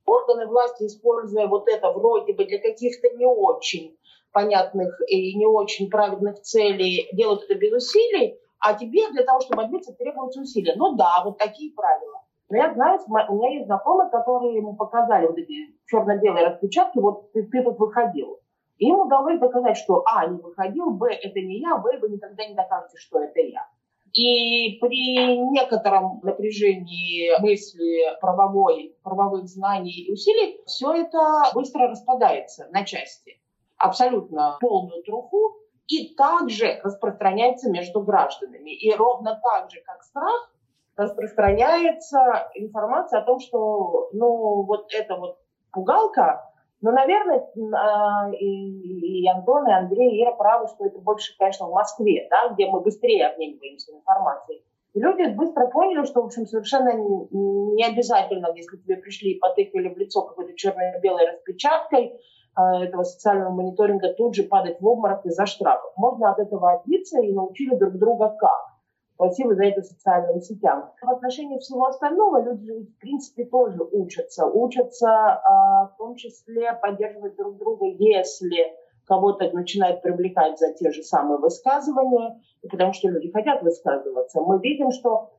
[0.08, 3.96] органы власти, используя вот это вроде бы для каких-то не очень
[4.32, 9.62] понятных и не очень праведных целей, делают это без усилий, а тебе для того, чтобы
[9.62, 10.74] отбиться, требуются усилия.
[10.76, 12.22] Ну да, вот такие правила.
[12.50, 17.30] Но я знаю, у меня есть знакомые, которые ему показали вот эти черно-белые распечатки, вот
[17.32, 18.40] ты, ты тут выходил.
[18.78, 22.46] И ему удалось доказать, что А, не выходил, Б, это не я, В, вы никогда
[22.46, 23.66] не докажете, что это я.
[24.12, 32.84] И при некотором напряжении мысли, правовой, правовых знаний и усилий все это быстро распадается на
[32.84, 33.40] части.
[33.76, 38.70] Абсолютно полную труху и также распространяется между гражданами.
[38.70, 40.52] И ровно так же, как страх,
[40.96, 45.38] распространяется информация о том, что ну, вот эта вот
[45.72, 51.36] пугалка ну, наверное, а, и, и Антон, и Андрей, и Ира правы, что это больше,
[51.36, 54.62] конечно, в Москве, да, где мы быстрее обмениваемся информацией.
[54.94, 59.92] И люди быстро поняли, что, в общем, совершенно не обязательно, если тебе пришли и потыкали
[59.92, 62.20] в лицо какой-то черно-белой распечаткой
[62.54, 65.92] а, этого социального мониторинга, тут же падать в обморок из-за штрафов.
[65.96, 68.77] Можно от этого отбиться и научили друг друга как.
[69.18, 70.92] Спасибо за это социальным сетям.
[71.02, 74.46] В отношении всего остального люди, в принципе, тоже учатся.
[74.46, 78.76] Учатся а, в том числе поддерживать друг друга, если
[79.06, 84.40] кого-то начинает привлекать за те же самые высказывания, потому что люди хотят высказываться.
[84.40, 85.32] Мы видим, что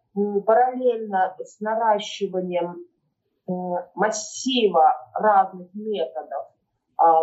[0.45, 2.85] параллельно с наращиванием
[3.95, 6.47] массива разных методов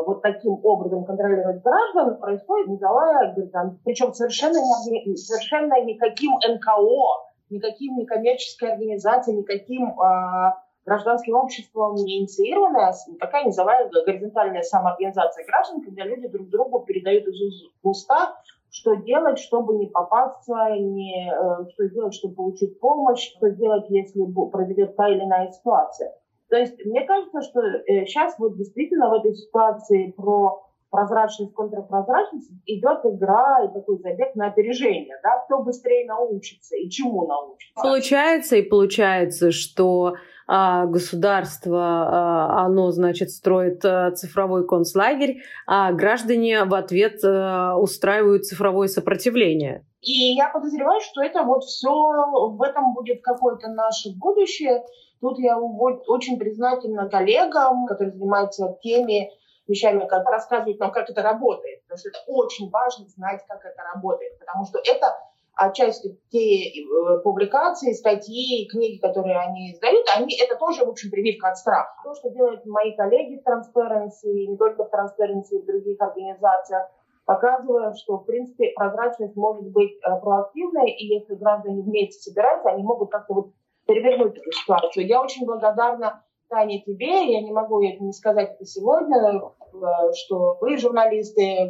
[0.06, 3.78] вот таким образом контролировать граждан, происходит низовая граждан.
[3.84, 12.94] Причем совершенно, не, совершенно никаким НКО, никаким некоммерческой организацией, никаким а, гражданским обществом не инициированная,
[13.20, 18.36] такая называемая горизонтальная самоорганизация граждан, когда люди друг другу передают из уста,
[18.70, 24.22] что делать, чтобы не попасться, не, э, что делать, чтобы получить помощь, что делать, если
[24.50, 26.14] проведет та или иная ситуация.
[26.48, 27.60] То есть мне кажется, что
[28.06, 34.34] сейчас э, вот действительно в этой ситуации про прозрачность, контрпрозрачность идет игра и такой забег
[34.34, 37.82] на опережение, да, кто быстрее научится и чему научится.
[37.82, 40.14] Получается и получается, что
[40.46, 48.46] а, государство, а, оно, значит, строит а, цифровой концлагерь, а граждане в ответ а, устраивают
[48.46, 49.84] цифровое сопротивление.
[50.02, 54.84] И я подозреваю, что это вот все, в этом будет какое-то наше будущее.
[55.20, 59.30] Тут я очень признательна коллегам, которые занимаются теми
[59.66, 61.82] вещами, как рассказывают нам, как это работает.
[61.82, 64.38] Потому что это очень важно знать, как это работает.
[64.38, 65.16] Потому что это
[65.56, 71.48] отчасти те э, публикации, статьи, книги, которые они издают, они, это тоже, в общем, прививка
[71.48, 71.90] от страха.
[72.04, 76.88] То, что делают мои коллеги в Transparency, не только в Transparency, в других организациях,
[77.24, 82.82] показывает, что, в принципе, прозрачность может быть э, проактивной, и если граждане вместе собираются, они
[82.82, 83.46] могут как-то вот
[83.86, 85.06] перевернуть эту ситуацию.
[85.06, 90.76] Я очень благодарна Таня тебе, я не могу не сказать это сегодня, э, что вы,
[90.78, 91.68] журналисты,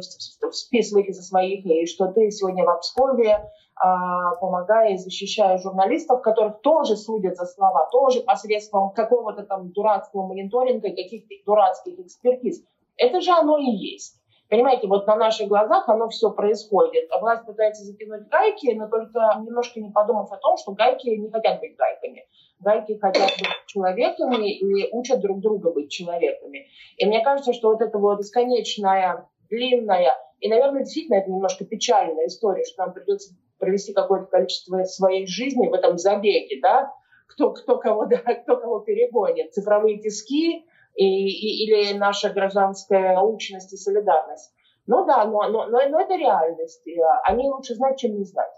[0.51, 3.49] списываете за своих, и что ты сегодня в Обскове,
[3.79, 10.27] а, помогая и защищая журналистов, которых тоже судят за слова, тоже посредством какого-то там дурацкого
[10.27, 12.63] мониторинга, каких-то дурацких экспертиз.
[12.97, 14.19] Это же оно и есть.
[14.49, 17.09] Понимаете, вот на наших глазах оно все происходит.
[17.11, 21.29] А власть пытается затянуть гайки, но только немножко не подумав о том, что гайки не
[21.29, 22.25] хотят быть гайками.
[22.59, 26.67] Гайки хотят быть человеками и учат друг друга быть человеками.
[26.97, 32.27] И мне кажется, что вот эта вот бесконечная, длинная и, наверное, действительно это немножко печальная
[32.27, 36.93] история, что нам придется провести какое-то количество своей жизни в этом забеге, да,
[37.27, 39.53] кто, кто, кого, да, кто кого перегонит.
[39.53, 40.65] Цифровые тиски,
[40.97, 44.51] и, и, или наша гражданская научность и солидарность.
[44.87, 46.83] Ну да, но, но, но, но это реальность.
[47.23, 48.51] Они лучше знать, чем не знать.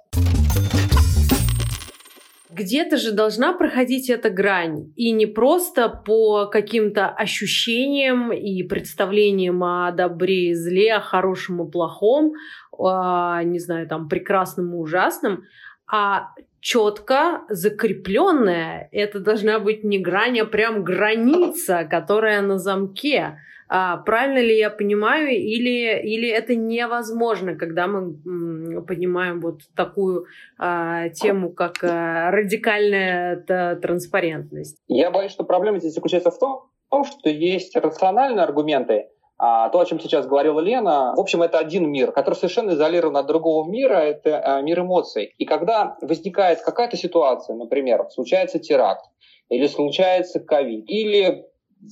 [2.52, 4.92] Где-то же должна проходить эта грань.
[4.96, 11.72] И не просто по каким-то ощущениям и представлениям о добре и зле, о хорошем и
[11.72, 12.34] плохом,
[12.72, 15.44] о, не знаю, там, прекрасном и ужасном,
[15.92, 16.30] а
[16.62, 18.90] четко закрепленная.
[18.92, 23.38] Это должна быть не грань, а прям граница, которая на замке.
[23.72, 30.26] А, правильно ли я понимаю, или, или это невозможно, когда мы понимаем вот такую
[30.58, 33.36] а, тему, как а, радикальная
[33.76, 34.78] транспарентность?
[34.88, 36.70] Я боюсь, что проблема здесь заключается в том,
[37.06, 39.10] что есть рациональные аргументы,
[39.42, 43.16] а то, о чем сейчас говорила Лена, в общем, это один мир, который совершенно изолирован
[43.16, 45.34] от другого мира, это а, мир эмоций.
[45.38, 49.06] И когда возникает какая-то ситуация, например, случается теракт,
[49.48, 51.46] или случается ковид, или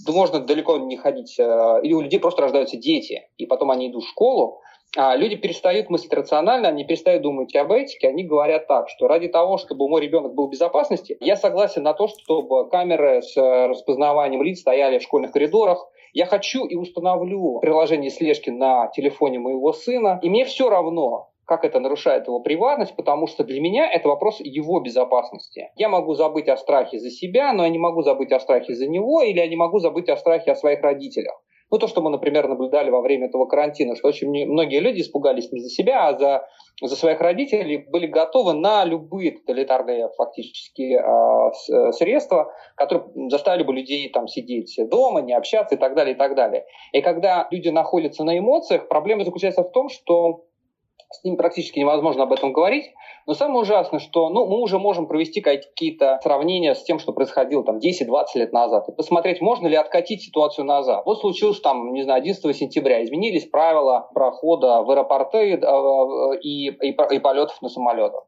[0.07, 4.09] можно далеко не ходить, или у людей просто рождаются дети, и потом они идут в
[4.09, 4.59] школу,
[4.97, 9.27] а люди перестают мыслить рационально, они перестают думать об этике, они говорят так, что ради
[9.27, 14.43] того, чтобы мой ребенок был в безопасности, я согласен на то, чтобы камеры с распознаванием
[14.43, 15.87] лиц стояли в школьных коридорах,
[16.18, 21.63] я хочу и установлю приложение слежки на телефоне моего сына, и мне все равно, как
[21.63, 25.70] это нарушает его приватность, потому что для меня это вопрос его безопасности.
[25.76, 28.88] Я могу забыть о страхе за себя, но я не могу забыть о страхе за
[28.88, 31.39] него, или я не могу забыть о страхе о своих родителях.
[31.70, 35.51] Ну, то, что мы, например, наблюдали во время этого карантина, что очень многие люди испугались
[35.51, 36.47] не за себя, а за,
[36.82, 44.09] за своих родителей, были готовы на любые тоталитарные фактически э, средства, которые заставили бы людей
[44.09, 46.65] там сидеть дома, не общаться и так далее, и так далее.
[46.93, 50.46] И когда люди находятся на эмоциях, проблема заключается в том, что
[51.12, 52.86] с ним практически невозможно об этом говорить.
[53.26, 57.64] Но самое ужасное, что ну, мы уже можем провести какие-то сравнения с тем, что происходило
[57.64, 61.03] там 10-20 лет назад, и посмотреть, можно ли откатить ситуацию назад.
[61.05, 66.89] Вот случилось там, не знаю, 11 сентября, изменились правила прохода в аэропорты э, и, и,
[66.89, 68.26] и полетов на самолетах.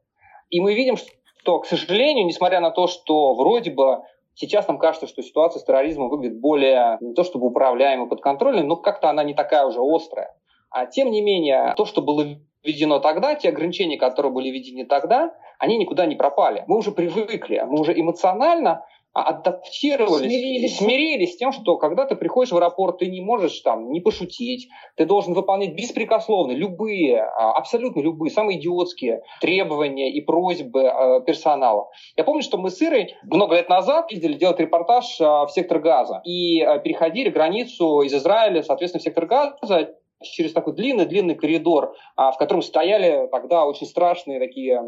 [0.50, 4.02] И мы видим, что, к сожалению, несмотря на то, что вроде бы
[4.34, 8.76] Сейчас нам кажется, что ситуация с терроризмом выглядит более не то чтобы управляемой, подконтрольной, но
[8.76, 10.34] как-то она не такая уже острая.
[10.70, 12.24] А тем не менее, то, что было
[12.64, 16.64] введено тогда, те ограничения, которые были введены тогда, они никуда не пропали.
[16.66, 20.76] Мы уже привыкли, мы уже эмоционально адаптировались, смирились.
[20.76, 24.68] смирились с тем, что когда ты приходишь в аэропорт, ты не можешь там не пошутить,
[24.96, 31.88] ты должен выполнять беспрекословно любые, а, абсолютно любые, самые идиотские требования и просьбы а, персонала.
[32.16, 35.80] Я помню, что мы с Ирой много лет назад ездили делать репортаж а, в сектор
[35.80, 39.92] газа и переходили границу из Израиля, соответственно, в сектор газа
[40.22, 44.80] через такой длинный-длинный коридор, а, в котором стояли тогда очень страшные такие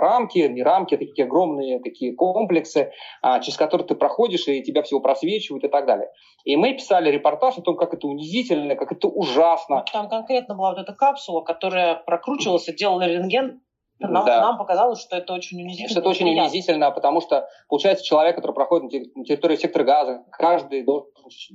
[0.00, 4.82] рамки, не рамки, а такие огромные такие комплексы, а, через которые ты проходишь, и тебя
[4.82, 6.08] всего просвечивают и так далее.
[6.44, 9.84] И мы писали репортаж о том, как это унизительно, как это ужасно.
[9.92, 13.60] Там конкретно была вот эта капсула, которая прокручивалась и делала рентген
[14.08, 14.40] нам, да.
[14.40, 15.90] нам показалось, что это очень унизительно.
[15.90, 20.84] Что это очень унизительно, потому что, получается, человек, который проходит на территории сектора газа, каждый
[20.84, 21.10] должен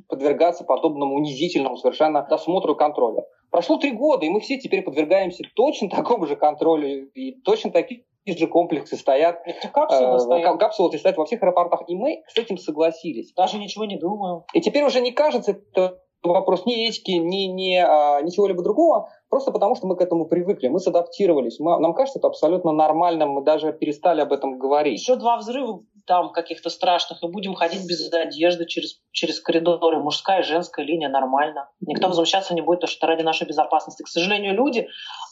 [0.08, 3.26] подвергаться подобному унизительному совершенно досмотру и контролю.
[3.50, 8.04] Прошло три года, и мы все теперь подвергаемся точно такому же контролю, и точно такие
[8.26, 9.39] же комплексы стоят.
[9.45, 10.60] Эти капсулы э, стоят.
[10.60, 11.84] Капсулы стоят во всех аэропортах.
[11.88, 13.34] И мы с этим согласились.
[13.34, 14.43] Даже ничего не думаю.
[14.54, 19.10] И теперь уже не кажется это вопрос ни этики, ни, ни, а, ни чего-либо другого,
[19.30, 21.59] просто потому что мы к этому привыкли, мы садаптировались.
[21.59, 24.99] Мы, нам кажется это абсолютно нормальным, мы даже перестали об этом говорить.
[24.99, 29.99] Еще два взрыва там каких-то страшных, и будем ходить без одежды через, через коридоры.
[29.99, 31.69] Мужская и женская линия нормально.
[31.82, 34.03] Никто возмущаться не будет, потому что ради нашей безопасности.
[34.03, 34.88] К сожалению, люди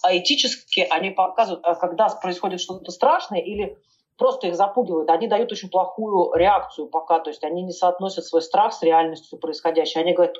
[0.07, 3.77] этически, они показывают, а когда происходит что-то страшное или
[4.17, 5.09] просто их запугивают.
[5.09, 9.39] Они дают очень плохую реакцию пока, то есть они не соотносят свой страх с реальностью
[9.39, 10.01] происходящей.
[10.01, 10.37] Они говорят,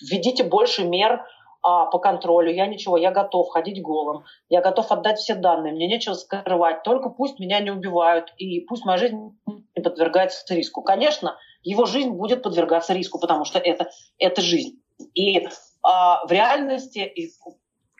[0.00, 1.24] введите больше мер
[1.62, 5.86] а, по контролю, я ничего, я готов ходить голым, я готов отдать все данные, мне
[5.86, 10.82] нечего скрывать, только пусть меня не убивают, и пусть моя жизнь не подвергается риску.
[10.82, 14.82] Конечно, его жизнь будет подвергаться риску, потому что это, это жизнь.
[15.14, 15.46] И
[15.82, 17.12] а, в реальности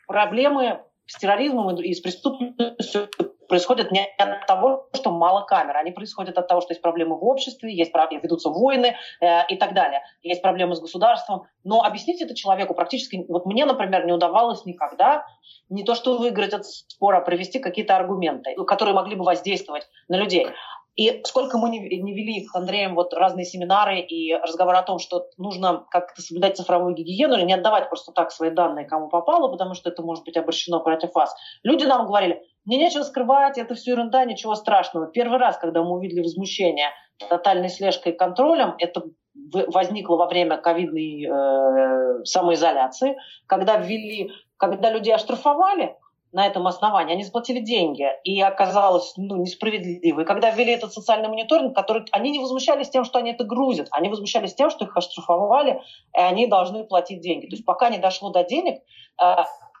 [0.07, 3.09] проблемы с терроризмом и с преступностью
[3.47, 7.23] происходят не от того, что мало камер, они происходят от того, что есть проблемы в
[7.23, 11.43] обществе, есть проблемы, ведутся войны э, и так далее, есть проблемы с государством.
[11.63, 15.25] Но объяснить это человеку практически, вот мне, например, не удавалось никогда
[15.69, 20.15] не то, что выиграть от спора, а провести какие-то аргументы, которые могли бы воздействовать на
[20.15, 20.47] людей.
[20.95, 25.25] И сколько мы не, вели с Андреем вот разные семинары и разговоры о том, что
[25.37, 29.73] нужно как-то соблюдать цифровую гигиену или не отдавать просто так свои данные кому попало, потому
[29.73, 31.35] что это может быть обращено против вас.
[31.63, 35.07] Люди нам говорили, мне нечего скрывать, это все ерунда, ничего страшного.
[35.07, 39.03] Первый раз, когда мы увидели возмущение тотальной слежкой и контролем, это
[39.51, 43.17] возникло во время ковидной э, самоизоляции,
[43.47, 45.95] когда ввели, когда людей оштрафовали,
[46.33, 50.21] на этом основании, они заплатили деньги, и оказалось ну, несправедливо.
[50.21, 53.87] И когда ввели этот социальный мониторинг, который, они не возмущались тем, что они это грузят,
[53.91, 55.81] они возмущались тем, что их оштрафовали,
[56.15, 57.45] и они должны платить деньги.
[57.45, 58.81] То есть пока не дошло до денег,
[59.21, 59.35] э,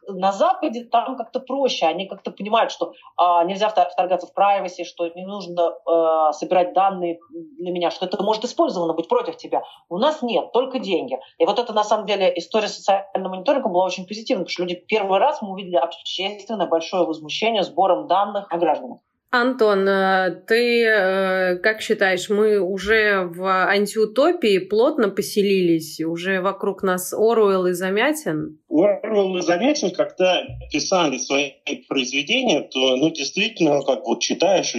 [0.07, 1.85] на Западе там как-то проще.
[1.85, 7.19] Они как-то понимают, что а, нельзя вторгаться в privacy, что не нужно а, собирать данные
[7.29, 9.63] для меня, что это может использовано быть против тебя.
[9.89, 11.19] У нас нет, только деньги.
[11.37, 14.75] И вот это на самом деле история социального мониторинга была очень позитивной, потому что люди
[14.75, 18.99] первый раз мы увидели общественное большое возмущение сбором данных о гражданах.
[19.35, 25.99] Антон, э, ты э, как считаешь, мы уже в антиутопии плотно поселились?
[26.01, 28.59] Уже вокруг нас Оруэлл и Замятин?
[28.69, 31.53] Оруэлл и Замятин, когда писали свои
[31.89, 34.75] произведения, то, ну, действительно, как вот читаешь,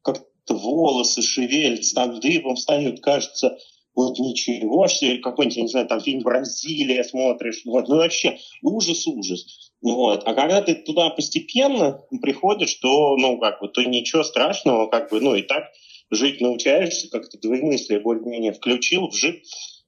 [0.00, 3.58] как-то волосы шевелятся, там дыбом встают, кажется,
[3.94, 9.67] вот ничего себе, какой-нибудь, не знаю, там фильм «Бразилия» смотришь, вот, ну вообще ужас-ужас.
[9.80, 10.22] Вот.
[10.26, 15.20] А когда ты туда постепенно приходишь, то, ну, как бы, то ничего страшного, как бы,
[15.20, 15.64] ну, и так
[16.10, 19.34] жить научаешься, как-то двоемыслие более-менее включил, вжил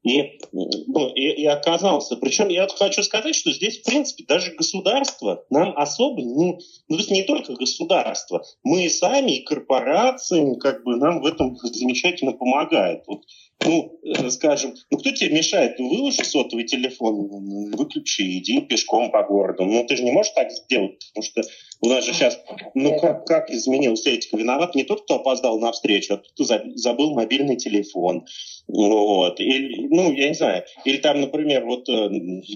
[0.02, 2.16] и, ну, и, и оказался.
[2.16, 7.02] Причем я хочу сказать, что здесь, в принципе, даже государство нам особо, ну, ну то
[7.02, 13.04] есть не только государство, мы сами и корпорации, как бы нам в этом замечательно помогают.
[13.06, 13.22] Вот
[13.62, 15.78] ну, э, скажем, ну кто тебе мешает?
[15.78, 19.64] Ну, выложи сотовый телефон, выключи, иди пешком по городу.
[19.64, 21.42] Ну, ты же не можешь так сделать, потому что
[21.82, 22.38] у нас же сейчас,
[22.74, 24.36] ну, как, как изменилась этика?
[24.36, 28.26] Виноват не тот, кто опоздал на встречу, а тот, кто забыл мобильный телефон.
[28.68, 29.40] Вот.
[29.40, 30.64] Или, ну, я не знаю.
[30.84, 32.10] Или там, например, вот э,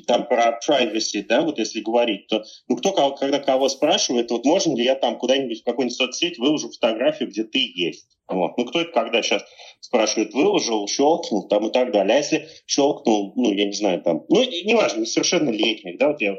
[0.07, 4.45] там про privacy, да, вот если говорить, то, ну, кто кого, когда кого спрашивает, вот
[4.45, 8.09] можно ли я там куда-нибудь в какую-нибудь соцсеть выложу фотографию, где ты есть?
[8.27, 8.57] Вот.
[8.57, 9.43] Ну, кто это когда сейчас
[9.81, 12.14] спрашивает, выложил, щелкнул там и так далее.
[12.14, 16.37] А если щелкнул, ну, я не знаю, там, ну, неважно, несовершеннолетних, да, вот я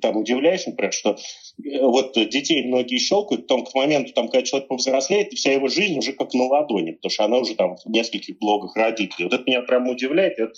[0.00, 4.68] там удивляюсь, например, что э, вот детей многие щелкают, потом к моменту, там, когда человек
[4.68, 8.38] повзрослеет, вся его жизнь уже как на ладони, потому что она уже там в нескольких
[8.38, 9.24] блогах родителей.
[9.24, 10.48] Вот это меня прям удивляет, я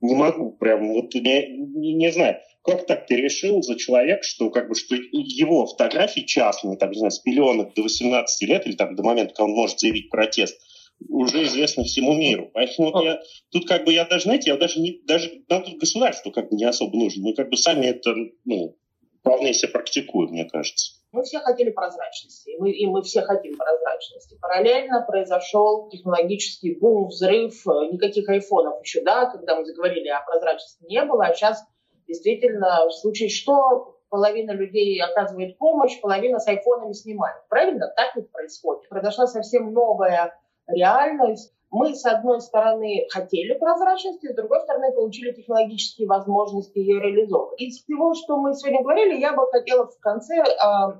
[0.00, 4.50] не могу прям, вот не, не, не знаю, как так ты решил за человека, что
[4.50, 8.74] как бы что его фотографии частные, там, не знаю, с пеленок до 18 лет или
[8.74, 10.60] там до момента, когда он может заявить протест,
[11.08, 12.50] уже известно всему миру.
[12.52, 13.20] Поэтому вот я,
[13.52, 16.56] тут как бы я даже, знаете, я даже не, даже нам тут государство как бы
[16.56, 17.22] не особо нужно.
[17.22, 18.14] Мы как бы сами это,
[18.44, 18.76] ну,
[19.20, 20.96] вполне себе практикуем, мне кажется.
[21.12, 24.36] Мы все хотели прозрачности, и мы, и мы все хотим прозрачности.
[24.40, 31.02] Параллельно произошел технологический бум, взрыв, никаких айфонов еще, да, когда мы заговорили о прозрачности не
[31.04, 31.64] было, а сейчас
[32.06, 37.36] действительно, в случае что, половина людей оказывает помощь, половина с айфонами снимает.
[37.48, 37.92] Правильно?
[37.96, 38.88] Так ведь происходит.
[38.88, 41.52] Произошла совсем новая реальность.
[41.70, 47.60] Мы, с одной стороны, хотели прозрачности, с другой стороны, получили технологические возможности ее реализовывать.
[47.60, 50.44] Из всего, что мы сегодня говорили, я бы хотела в конце э,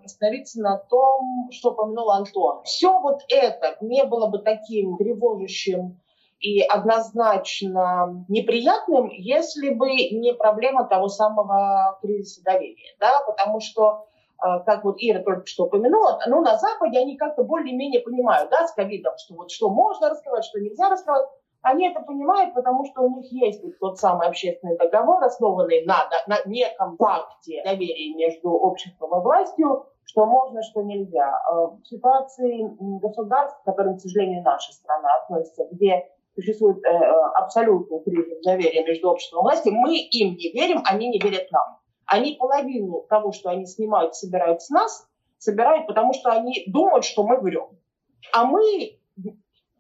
[0.04, 2.62] остановиться на том, что упомянул Антон.
[2.64, 6.00] Все вот это не было бы таким тревожащим
[6.41, 12.95] и однозначно неприятным, если бы не проблема того самого кризиса доверия.
[13.01, 13.22] Да?
[13.26, 14.07] Потому что
[14.39, 18.66] а, как вот Ира только что упомянула, ну, на Западе они как-то более-менее понимают, да,
[18.66, 21.26] с ковидом, что вот что можно раскрывать, что нельзя раскрывать.
[21.62, 26.09] Они это понимают, потому что у них есть вот тот самый общественный договор, основанный на,
[26.28, 31.28] на неком факте доверия между обществом и властью, что можно, что нельзя.
[31.49, 32.68] А, в ситуации
[33.01, 36.07] государств, к которым, к сожалению, наша страна относится, где
[36.37, 36.89] существует э,
[37.34, 41.78] абсолютный кризис доверия между обществом и властью, мы им не верим, они не верят нам.
[42.07, 45.09] Они половину того, что они снимают, собирают с нас,
[45.39, 47.68] собирают, потому что они думают, что мы врем.
[48.32, 48.99] А мы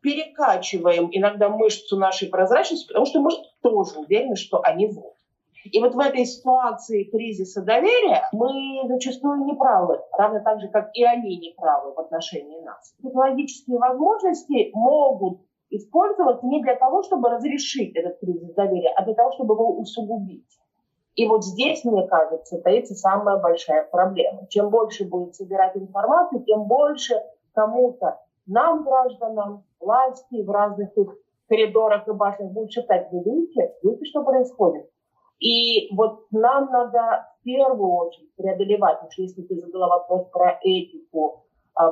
[0.00, 3.30] перекачиваем иногда мышцу нашей прозрачности, потому что мы
[3.60, 5.14] тоже уверены, что они врут.
[5.64, 10.90] И вот в этой ситуации кризиса доверия мы зачастую не правы, равно так же, как
[10.94, 12.94] и они не правы в отношении нас.
[13.02, 15.40] Технологические возможности могут
[15.70, 20.46] использоваться не для того, чтобы разрешить этот кризис доверия, а для того, чтобы его усугубить.
[21.14, 24.46] И вот здесь, мне кажется, таится самая большая проблема.
[24.48, 27.14] Чем больше будет собирать информацию, тем больше
[27.54, 31.16] кому-то, нам, гражданам, власти в разных их
[31.48, 34.88] коридорах и башнях будет шептать, вы видите, видите, что происходит?
[35.38, 40.58] И вот нам надо в первую очередь преодолевать, потому что если ты задала вопрос про
[40.62, 41.45] этику,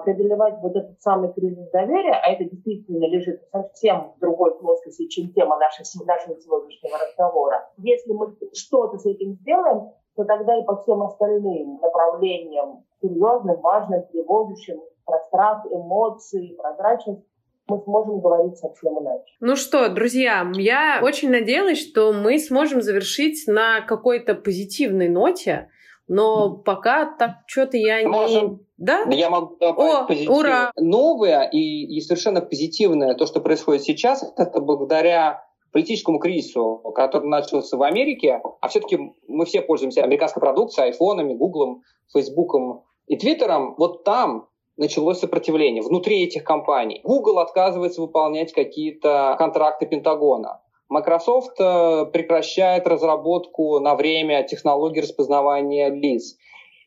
[0.04, 5.32] преодолевать вот этот самый кризис доверия, а это действительно лежит совсем в другой плоскости, чем
[5.32, 7.68] тема нашего, нашего сегодняшнего разговора.
[7.76, 14.02] Если мы что-то с этим сделаем, то тогда и по всем остальным направлениям, серьезным, важным,
[14.06, 17.22] тревожащим, про страх, эмоции, прозрачность,
[17.66, 19.24] мы сможем говорить совсем иначе.
[19.40, 25.70] Ну что, друзья, я очень надеялась, что мы сможем завершить на какой-то позитивной ноте,
[26.08, 28.08] но пока так что-то я не...
[28.08, 28.60] Можем.
[28.76, 29.04] Да?
[29.10, 30.30] Я могу добавить О, позитив.
[30.30, 30.70] ура!
[30.76, 37.76] Новое и, и совершенно позитивное, то, что происходит сейчас, это благодаря политическому кризису, который начался
[37.76, 41.82] в Америке, а все-таки мы все пользуемся американской продукцией, айфонами, гуглом,
[42.12, 47.00] фейсбуком и твиттером, вот там началось сопротивление внутри этих компаний.
[47.04, 50.60] Google отказывается выполнять какие-то контракты Пентагона.
[50.88, 56.36] Microsoft э, прекращает разработку на время технологий распознавания лиц.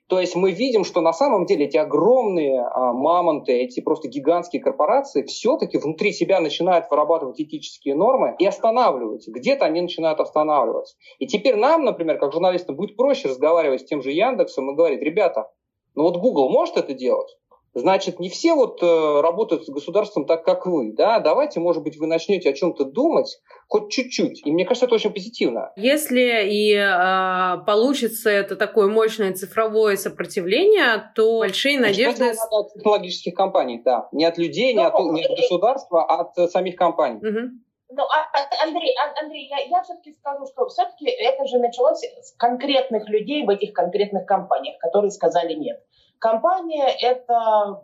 [0.07, 4.61] То есть мы видим, что на самом деле эти огромные а, мамонты, эти просто гигантские
[4.61, 9.31] корпорации все-таки внутри себя начинают вырабатывать этические нормы и останавливаются.
[9.31, 10.95] Где-то они начинают останавливаться.
[11.19, 15.01] И теперь нам, например, как журналистам, будет проще разговаривать с тем же Яндексом и говорить,
[15.01, 15.51] ребята,
[15.93, 17.35] ну вот Google может это делать,
[17.73, 21.97] Значит, не все вот э, работают с государством так, как вы, да, давайте, может быть,
[21.97, 25.71] вы начнете о чем-то думать хоть чуть-чуть, и мне кажется, это очень позитивно.
[25.75, 32.25] Если и э, получится это такое мощное цифровое сопротивление, то большие надежды...
[32.25, 36.37] Это от технологических компаний, да, не от людей, не, от, не от государства, а от
[36.37, 37.19] э, самих компаний.
[37.19, 37.66] Угу.
[37.89, 42.03] Ну, а, а, Андрей, а, Андрей, я, я все-таки скажу, что все-таки это же началось
[42.03, 45.81] с конкретных людей в этих конкретных компаниях, которые сказали нет.
[46.19, 47.83] Компания– это,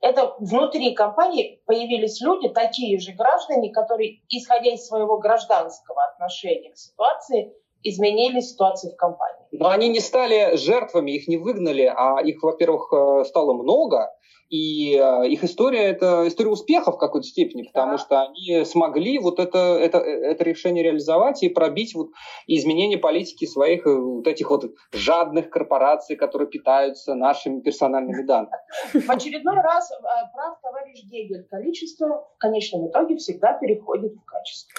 [0.00, 6.78] это внутри компании появились люди, такие же граждане, которые, исходя из своего гражданского отношения к
[6.78, 7.52] ситуации,
[7.82, 9.44] изменили ситуацию в компании.
[9.52, 14.10] Но они не стали жертвами, их не выгнали, а их, во-первых, э, стало много,
[14.52, 17.98] и э, их история– это история успеха в какой-то степени, потому да.
[17.98, 22.10] что они смогли вот это, это, это решение реализовать и пробить вот
[22.46, 28.52] изменение политики своих э, вот этих вот жадных корпораций, которые питаются нашими персональными данными.
[28.92, 29.94] В очередной раз э,
[30.34, 31.46] прав товарищ Гегель.
[31.50, 34.78] Количество в конечном итоге всегда переходит в качество.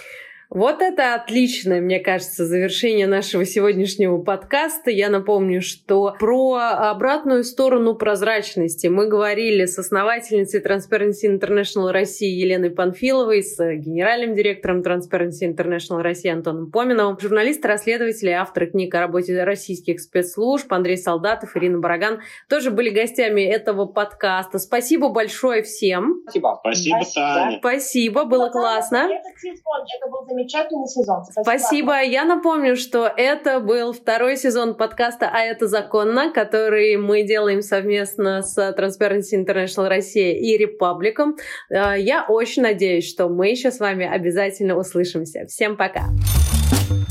[0.54, 4.92] Вот это отличное, мне кажется, завершение нашего сегодняшнего подкаста.
[4.92, 6.58] Я напомню, что про
[6.92, 14.82] обратную сторону прозрачности мы говорили с основательницей Transparency International России Еленой Панфиловой, с генеральным директором
[14.82, 21.58] Transparency International России Антоном Поминовым, журналисты, расследователи, авторы книг о работе российских спецслужб Андрей Солдатов,
[21.58, 24.60] Ирина Бараган тоже были гостями этого подкаста.
[24.60, 26.22] Спасибо большое всем.
[26.26, 26.60] Спасибо.
[26.62, 27.58] Спасибо, Таня.
[27.58, 29.10] Спасибо, было классно.
[29.10, 31.24] Это был замечательный сезон.
[31.24, 31.44] Спасибо.
[31.44, 32.02] Спасибо.
[32.02, 38.42] Я напомню, что это был второй сезон подкаста «А это законно», который мы делаем совместно
[38.42, 41.38] с Transparency International Россия и Репабликом.
[41.70, 45.46] Э, я очень надеюсь, что мы еще с вами обязательно услышимся.
[45.48, 45.94] Всем пока!
[45.94, 47.03] Пока.